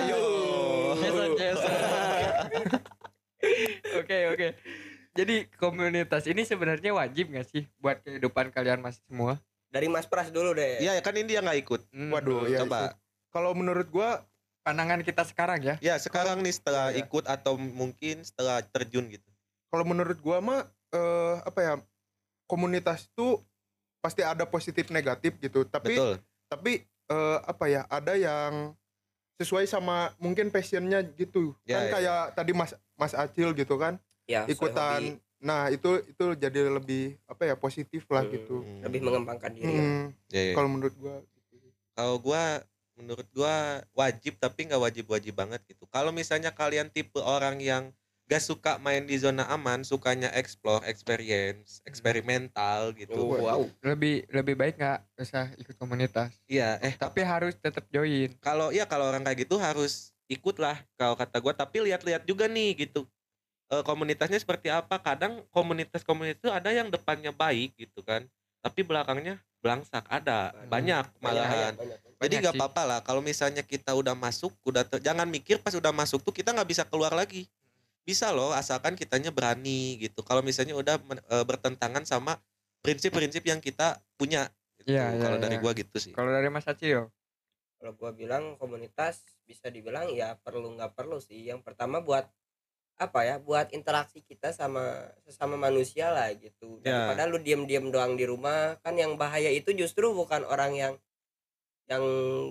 ayo. 0.00 0.24
Jason, 0.96 1.30
Jason. 1.36 1.68
Oke 3.96 4.18
oke. 4.28 4.48
Jadi 5.10 5.50
komunitas 5.52 6.24
ini 6.24 6.42
sebenarnya 6.42 6.92
wajib 6.92 7.30
gak 7.30 7.46
sih 7.46 7.66
buat 7.76 7.98
kehidupan 8.00 8.50
kalian 8.50 8.78
masih 8.78 9.02
semua? 9.04 9.40
dari 9.70 9.86
Mas 9.86 10.02
Pras 10.02 10.28
dulu 10.28 10.50
deh 10.50 10.82
Iya, 10.82 10.98
kan 10.98 11.14
ini 11.14 11.30
dia 11.30 11.38
nggak 11.38 11.62
ikut. 11.62 11.80
Hmm, 11.94 12.10
waduh 12.10 12.42
ya 12.44 12.66
Coba. 12.66 12.90
itu. 12.90 12.98
kalau 13.30 13.54
menurut 13.54 13.86
gua 13.86 14.26
Pandangan 14.60 15.00
kita 15.00 15.22
sekarang 15.24 15.62
ya. 15.62 15.74
Ya, 15.78 15.94
sekarang 15.96 16.42
nih 16.42 16.50
setelah 16.50 16.90
Iya. 16.90 17.06
ikut 17.06 17.24
atau 17.24 17.54
mungkin 17.54 18.20
setelah 18.20 18.60
terjun 18.62 19.06
gitu. 19.08 19.24
kalau 19.70 19.86
menurut 19.86 20.18
gua 20.18 20.42
mah 20.42 20.60
eh, 20.90 21.36
apa 21.40 21.60
ya 21.60 21.74
komunitas 22.44 23.06
itu 23.06 23.38
pasti 24.00 24.20
ada 24.20 24.42
positif 24.42 24.90
negatif 24.90 25.38
gitu 25.38 25.62
tapi 25.62 25.94
Betul. 25.94 26.18
tapi 26.50 26.72
eh, 27.06 27.38
apa 27.40 27.64
ya 27.66 27.86
ada 27.86 28.18
yang 28.18 28.74
sesuai 29.38 29.64
sama 29.64 30.10
mungkin 30.18 30.50
passionnya 30.50 31.06
gitu 31.14 31.54
Ya, 31.62 31.78
kan 31.78 31.82
ya. 31.86 31.90
kayak 31.94 32.22
tadi 32.34 32.52
mas 32.52 32.74
mas 33.00 33.16
Acil 33.16 33.56
gitu 33.56 33.80
kan 33.80 33.96
ya 34.28 34.44
ikutan 34.44 35.16
nah 35.40 35.72
itu 35.72 36.04
itu 36.04 36.24
jadi 36.36 36.68
lebih 36.68 37.16
apa 37.24 37.48
ya 37.48 37.56
positif 37.56 38.04
lah 38.12 38.28
Hmm. 38.28 38.34
gitu 38.36 38.56
Hmm. 38.60 38.84
lebih 38.84 39.00
mengembangkan 39.00 39.50
diri 39.56 39.72
kan. 39.72 39.88
Hmm, 39.88 40.04
Ya, 40.28 40.42
ya. 40.44 40.54
kalau 40.54 40.68
menurut 40.68 40.94
gua 41.00 41.16
gitu. 41.48 41.56
Kalau 41.96 42.16
gua 42.20 42.42
menurut 42.92 43.28
gua 43.32 43.56
wajib 43.96 44.36
tapi 44.36 44.68
nggak 44.68 44.82
wajib-wajib 44.84 45.32
banget 45.32 45.64
gitu. 45.64 45.88
Kalau 45.88 46.12
misalnya 46.12 46.52
kalian 46.52 46.92
tipe 46.92 47.16
orang 47.16 47.56
yang 47.56 47.88
gak 48.28 48.44
suka 48.44 48.78
main 48.78 49.02
di 49.02 49.18
zona 49.18 49.42
aman, 49.48 49.82
sukanya 49.82 50.30
explore, 50.36 50.84
experience, 50.86 51.82
eksperimental 51.82 52.94
gitu. 52.94 53.34
Oh, 53.34 53.42
wow 53.42 53.60
Lebih 53.82 54.28
lebih 54.30 54.54
baik 54.54 54.78
nggak 54.78 55.00
usah 55.18 55.50
ikut 55.56 55.74
komunitas. 55.74 56.36
Iya, 56.46 56.78
eh 56.78 56.94
Tapi 56.94 57.24
harus 57.24 57.56
tetap 57.56 57.88
join. 57.88 58.30
kalau 58.38 58.70
iya 58.70 58.84
kalau 58.84 59.08
orang 59.08 59.24
kayak 59.24 59.48
gitu 59.48 59.56
harus 59.56 60.12
ikut 60.30 60.56
lah 60.62 60.78
kalau 60.94 61.18
kata 61.18 61.42
gua 61.42 61.52
tapi 61.52 61.82
lihat-lihat 61.90 62.22
juga 62.22 62.46
nih 62.46 62.86
gitu. 62.86 63.02
Eh, 63.70 63.82
komunitasnya 63.86 64.38
seperti 64.38 64.70
apa? 64.70 64.98
Kadang 64.98 65.46
komunitas-komunitas 65.50 66.42
itu 66.42 66.50
ada 66.50 66.70
yang 66.70 66.90
depannya 66.90 67.34
baik 67.34 67.74
gitu 67.78 68.02
kan. 68.06 68.26
Tapi 68.62 68.82
belakangnya 68.86 69.42
belangsak 69.60 70.08
ada 70.08 70.54
banyak 70.66 71.04
malahan. 71.20 71.74
banyak, 71.76 71.98
banyak. 71.98 71.98
Jadi 72.00 72.18
Banyak 72.18 72.40
nggak 72.42 72.54
apa-apa 72.56 72.82
lah 72.84 72.98
kalau 73.04 73.20
misalnya 73.20 73.62
kita 73.62 73.92
udah 73.92 74.16
masuk, 74.16 74.50
udah 74.64 74.82
ter- 74.82 75.04
jangan 75.04 75.28
mikir 75.28 75.60
pas 75.60 75.72
udah 75.76 75.92
masuk 75.92 76.24
tuh 76.24 76.32
kita 76.32 76.50
nggak 76.50 76.68
bisa 76.68 76.82
keluar 76.88 77.12
lagi. 77.12 77.46
Bisa 78.02 78.32
loh 78.32 78.50
asalkan 78.56 78.96
kitanya 78.96 79.30
berani 79.30 80.00
gitu. 80.00 80.24
Kalau 80.24 80.40
misalnya 80.40 80.74
udah 80.74 80.96
e, 81.30 81.36
bertentangan 81.46 82.02
sama 82.08 82.40
prinsip-prinsip 82.80 83.44
yang 83.44 83.60
kita 83.60 84.00
punya. 84.16 84.48
Gitu. 84.80 84.96
Iya, 84.96 85.14
kalau 85.20 85.36
dari 85.36 85.60
iya. 85.60 85.62
gua 85.62 85.72
gitu 85.76 85.96
sih. 86.00 86.12
Kalau 86.16 86.32
dari 86.32 86.48
Mas 86.48 86.66
Acil, 86.66 87.06
kalau 87.80 87.96
gua 87.96 88.12
bilang 88.12 88.54
komunitas 88.54 89.24
bisa 89.42 89.66
dibilang 89.66 90.12
ya 90.12 90.36
perlu 90.36 90.76
nggak 90.76 90.92
perlu 90.92 91.16
sih 91.16 91.40
yang 91.42 91.64
pertama 91.64 91.98
buat 91.98 92.28
apa 92.94 93.20
ya 93.24 93.40
buat 93.40 93.72
interaksi 93.72 94.20
kita 94.20 94.52
sama 94.52 94.84
sesama 95.24 95.56
manusia 95.56 96.12
lah 96.12 96.28
gitu 96.30 96.76
Ya. 96.80 97.08
daripada 97.08 97.24
lu 97.24 97.40
diem-diem 97.40 97.88
doang 97.88 98.12
di 98.12 98.28
rumah 98.28 98.76
kan 98.78 98.92
yang 98.92 99.16
bahaya 99.16 99.48
itu 99.48 99.72
justru 99.72 100.12
bukan 100.12 100.44
orang 100.44 100.76
yang 100.76 100.94
yang 101.88 102.04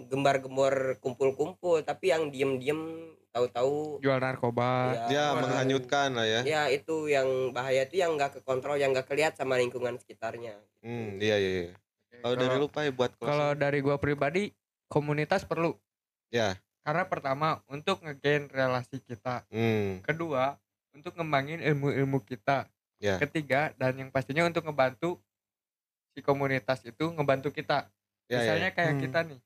gembar-gembor 0.09 0.97
kumpul-kumpul 0.97 1.79
tapi 1.81 2.09
yang 2.09 2.27
diem-diem 2.27 2.81
tahu-tahu 3.29 4.01
jual 4.01 4.17
narkoba 4.17 4.91
ya, 4.91 5.05
Ya 5.07 5.25
tahu- 5.31 5.45
menghanyutkan 5.45 6.09
lah 6.11 6.25
ya. 6.27 6.41
ya 6.43 6.61
itu 6.67 7.05
yang 7.05 7.53
bahaya 7.53 7.85
itu 7.85 8.01
yang 8.01 8.17
nggak 8.17 8.41
kekontrol 8.41 8.75
yang 8.75 8.89
nggak 8.89 9.05
kelihat 9.05 9.37
sama 9.37 9.55
lingkungan 9.55 9.95
sekitarnya 9.95 10.57
Hmm, 10.81 11.19
iya 11.19 11.35
iya. 11.37 11.51
iya. 11.61 11.75
Kalau 12.19 12.35
dari 12.35 12.55
lu 12.55 12.67
Pak 12.67 12.83
buat 12.95 13.11
kalau 13.15 13.51
dari 13.53 13.79
gua 13.79 13.95
pribadi 13.95 14.49
komunitas 14.89 15.45
perlu 15.45 15.77
Ya. 16.29 16.57
karena 16.81 17.05
pertama 17.05 17.61
untuk 17.65 18.01
ngegain 18.01 18.49
relasi 18.49 18.99
kita 18.99 19.45
Hmm, 19.47 20.01
kedua 20.01 20.57
untuk 20.91 21.13
ngembangin 21.13 21.61
ilmu-ilmu 21.61 22.19
kita 22.21 22.65
Ya. 22.97 23.15
ketiga 23.17 23.71
dan 23.77 23.95
yang 23.95 24.09
pastinya 24.09 24.43
untuk 24.43 24.65
ngebantu 24.65 25.21
si 26.11 26.19
komunitas 26.19 26.83
itu 26.83 27.05
ngebantu 27.07 27.49
kita 27.49 27.87
ya, 28.25 28.33
ya. 28.33 28.37
misalnya 28.41 28.69
kayak 28.73 28.93
Hmm. 28.93 29.03
kita 29.05 29.19
nih 29.23 29.39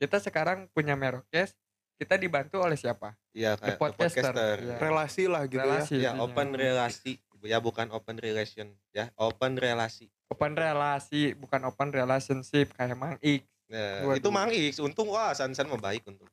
kita 0.00 0.16
sekarang 0.18 0.66
punya 0.72 0.96
merokes 0.96 1.54
kita 1.94 2.16
dibantu 2.16 2.58
oleh 2.58 2.74
siapa 2.74 3.12
Iya, 3.30 3.54
The 3.54 3.76
kayak 3.76 3.78
podcaster, 3.78 4.56
iya. 4.58 4.76
relasi 4.80 5.28
lah 5.28 5.44
gitu 5.46 5.60
relasi 5.60 6.00
Ya, 6.00 6.16
intinya. 6.16 6.24
open 6.24 6.48
relasi. 6.50 7.20
Ya 7.40 7.56
bukan 7.56 7.88
open 7.88 8.16
relation, 8.16 8.74
ya. 8.90 9.08
Open 9.16 9.54
relasi. 9.54 10.10
open 10.28 10.52
relasi 10.52 11.32
bukan 11.34 11.62
open 11.64 11.88
relationship 11.90 12.72
kayak 12.74 12.92
Mang 12.94 13.16
X 13.20 13.44
Nah, 13.70 14.02
Waduh. 14.04 14.18
itu 14.18 14.28
Mang 14.28 14.50
X. 14.50 14.72
Untung 14.78 15.08
wah 15.08 15.30
Sansan 15.30 15.70
mau 15.70 15.78
baik 15.78 16.02
untung. 16.04 16.26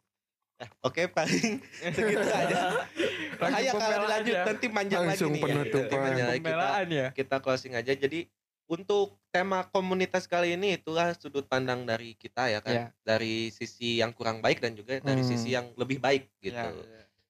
Ya, 0.57 0.67
oke 0.81 1.05
paling 1.07 1.61
segitu 1.95 2.25
aja. 2.25 2.81
Bahaya 3.37 3.71
kalau 3.71 3.97
dilanjut 4.03 4.33
ya. 4.33 4.43
nanti 4.43 4.65
panjang 4.67 5.01
lagi 5.05 5.21
nih. 5.21 5.37
penutupan. 5.37 5.85
Nanti 5.85 5.95
panjang 5.95 6.27
lagi. 6.27 6.39
kita, 6.39 6.49
pembelaan 6.49 6.87
ya 6.89 7.07
kita 7.13 7.35
closing 7.37 7.73
aja. 7.77 7.93
Jadi 7.93 8.19
untuk 8.65 9.21
tema 9.29 9.63
komunitas 9.63 10.25
kali 10.25 10.57
ini 10.57 10.75
itulah 10.75 11.13
sudut 11.13 11.45
pandang 11.45 11.85
dari 11.85 12.17
kita 12.17 12.49
ya 12.49 12.59
kan. 12.59 12.73
Iya. 12.73 12.85
Dari 12.99 13.53
sisi 13.53 14.01
yang 14.01 14.09
kurang 14.11 14.41
baik 14.41 14.57
dan 14.57 14.73
juga 14.73 14.97
dari 14.97 15.21
Hmm. 15.21 15.29
sisi 15.29 15.53
yang 15.53 15.69
lebih 15.77 16.01
baik 16.01 16.25
gitu. 16.41 16.57
Ya. 16.57 16.73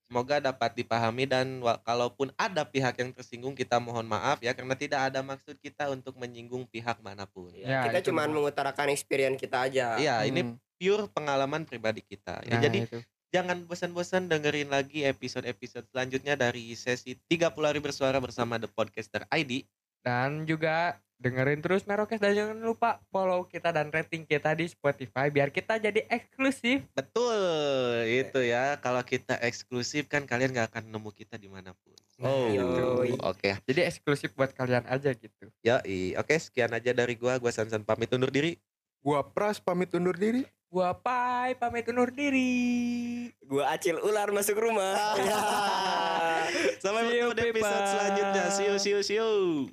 Semoga 0.08 0.40
dapat 0.40 0.72
dipahami 0.72 1.28
dan 1.28 1.60
kalaupun 1.84 2.32
ada 2.40 2.64
pihak 2.64 2.96
yang 2.96 3.12
tersinggung 3.12 3.52
kita 3.52 3.76
mohon 3.76 4.08
maaf 4.08 4.40
ya 4.40 4.56
karena 4.56 4.72
tidak 4.72 5.12
ada 5.12 5.20
maksud 5.20 5.60
kita 5.60 5.92
untuk 5.92 6.16
menyinggung 6.16 6.64
pihak 6.64 6.96
mana 7.04 7.28
pun. 7.28 7.52
Ya, 7.52 7.84
kita 7.84 8.08
cuma 8.08 8.24
mengutarakan 8.24 8.88
experience 8.88 9.36
kita 9.36 9.68
aja 9.68 10.00
Iya, 10.00 10.24
ini 10.24 10.40
Hmm. 10.42 10.56
pure 10.80 11.12
pengalaman 11.12 11.68
pribadi 11.68 12.00
kita. 12.00 12.40
Ya, 12.48 12.56
Nah, 12.56 12.60
jadi 12.64 12.78
itu. 12.88 12.98
jangan 13.28 13.68
bosan-bosan 13.68 14.32
dengerin 14.32 14.72
lagi 14.72 15.04
episode-episode 15.04 15.84
selanjutnya 15.92 16.40
dari 16.40 16.72
sesi 16.72 17.12
30 17.28 17.68
hari 17.68 17.84
bersuara 17.84 18.16
bersama 18.16 18.56
The 18.56 18.66
Podcaster 18.66 19.28
ID. 19.28 19.68
dan 20.00 20.46
juga 20.48 20.96
dengerin 21.18 21.58
terus 21.58 21.82
Merokes 21.82 22.22
dan 22.22 22.30
jangan 22.30 22.58
lupa 22.62 23.02
follow 23.10 23.42
kita 23.50 23.74
dan 23.74 23.90
rating 23.90 24.22
kita 24.22 24.54
di 24.54 24.70
Spotify 24.70 25.26
biar 25.34 25.50
kita 25.50 25.76
jadi 25.82 26.06
eksklusif 26.06 26.86
Betul, 26.94 28.06
itu 28.06 28.38
ya. 28.46 28.78
Kalau 28.78 29.02
kita 29.02 29.34
eksklusif 29.42 30.06
kan 30.06 30.24
kalian 30.24 30.54
gak 30.54 30.70
akan 30.70 30.94
nemu 30.94 31.10
kita 31.10 31.34
di 31.34 31.50
mana 31.50 31.74
pun. 31.74 31.94
Oh, 32.22 32.50
Yoi. 32.50 33.18
Oke, 33.22 33.58
jadi 33.66 33.90
eksklusif 33.90 34.30
buat 34.34 34.54
kalian 34.54 34.86
aja 34.86 35.10
gitu 35.14 35.50
ya 35.62 35.82
oke 36.18 36.34
sekian 36.38 36.70
aja 36.70 36.94
dari 36.94 37.18
gua. 37.18 37.38
Gua 37.42 37.50
Sansan 37.50 37.82
pamit 37.82 38.10
undur 38.14 38.30
diri. 38.30 38.58
gua 38.98 39.22
pras 39.22 39.62
pamit 39.62 39.94
undur 39.94 40.18
diri 40.18 40.42
gua 40.66 40.90
Pai 40.90 41.54
pamit 41.54 41.86
undur 41.86 42.10
diri 42.10 43.30
gua 43.46 43.70
acil 43.70 43.94
ular 44.02 44.34
masuk 44.34 44.58
rumah 44.58 45.14
Sampai 46.82 47.10
See 47.10 47.22
bertemu 47.26 47.34
di 47.34 47.42
episode 47.50 47.86
selanjutnya. 47.90 48.44
See 48.54 48.66
you, 48.66 48.76
see 48.78 48.92
you, 48.94 49.00
see 49.02 49.16
you. 49.18 49.30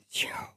Ciao. 0.09 0.54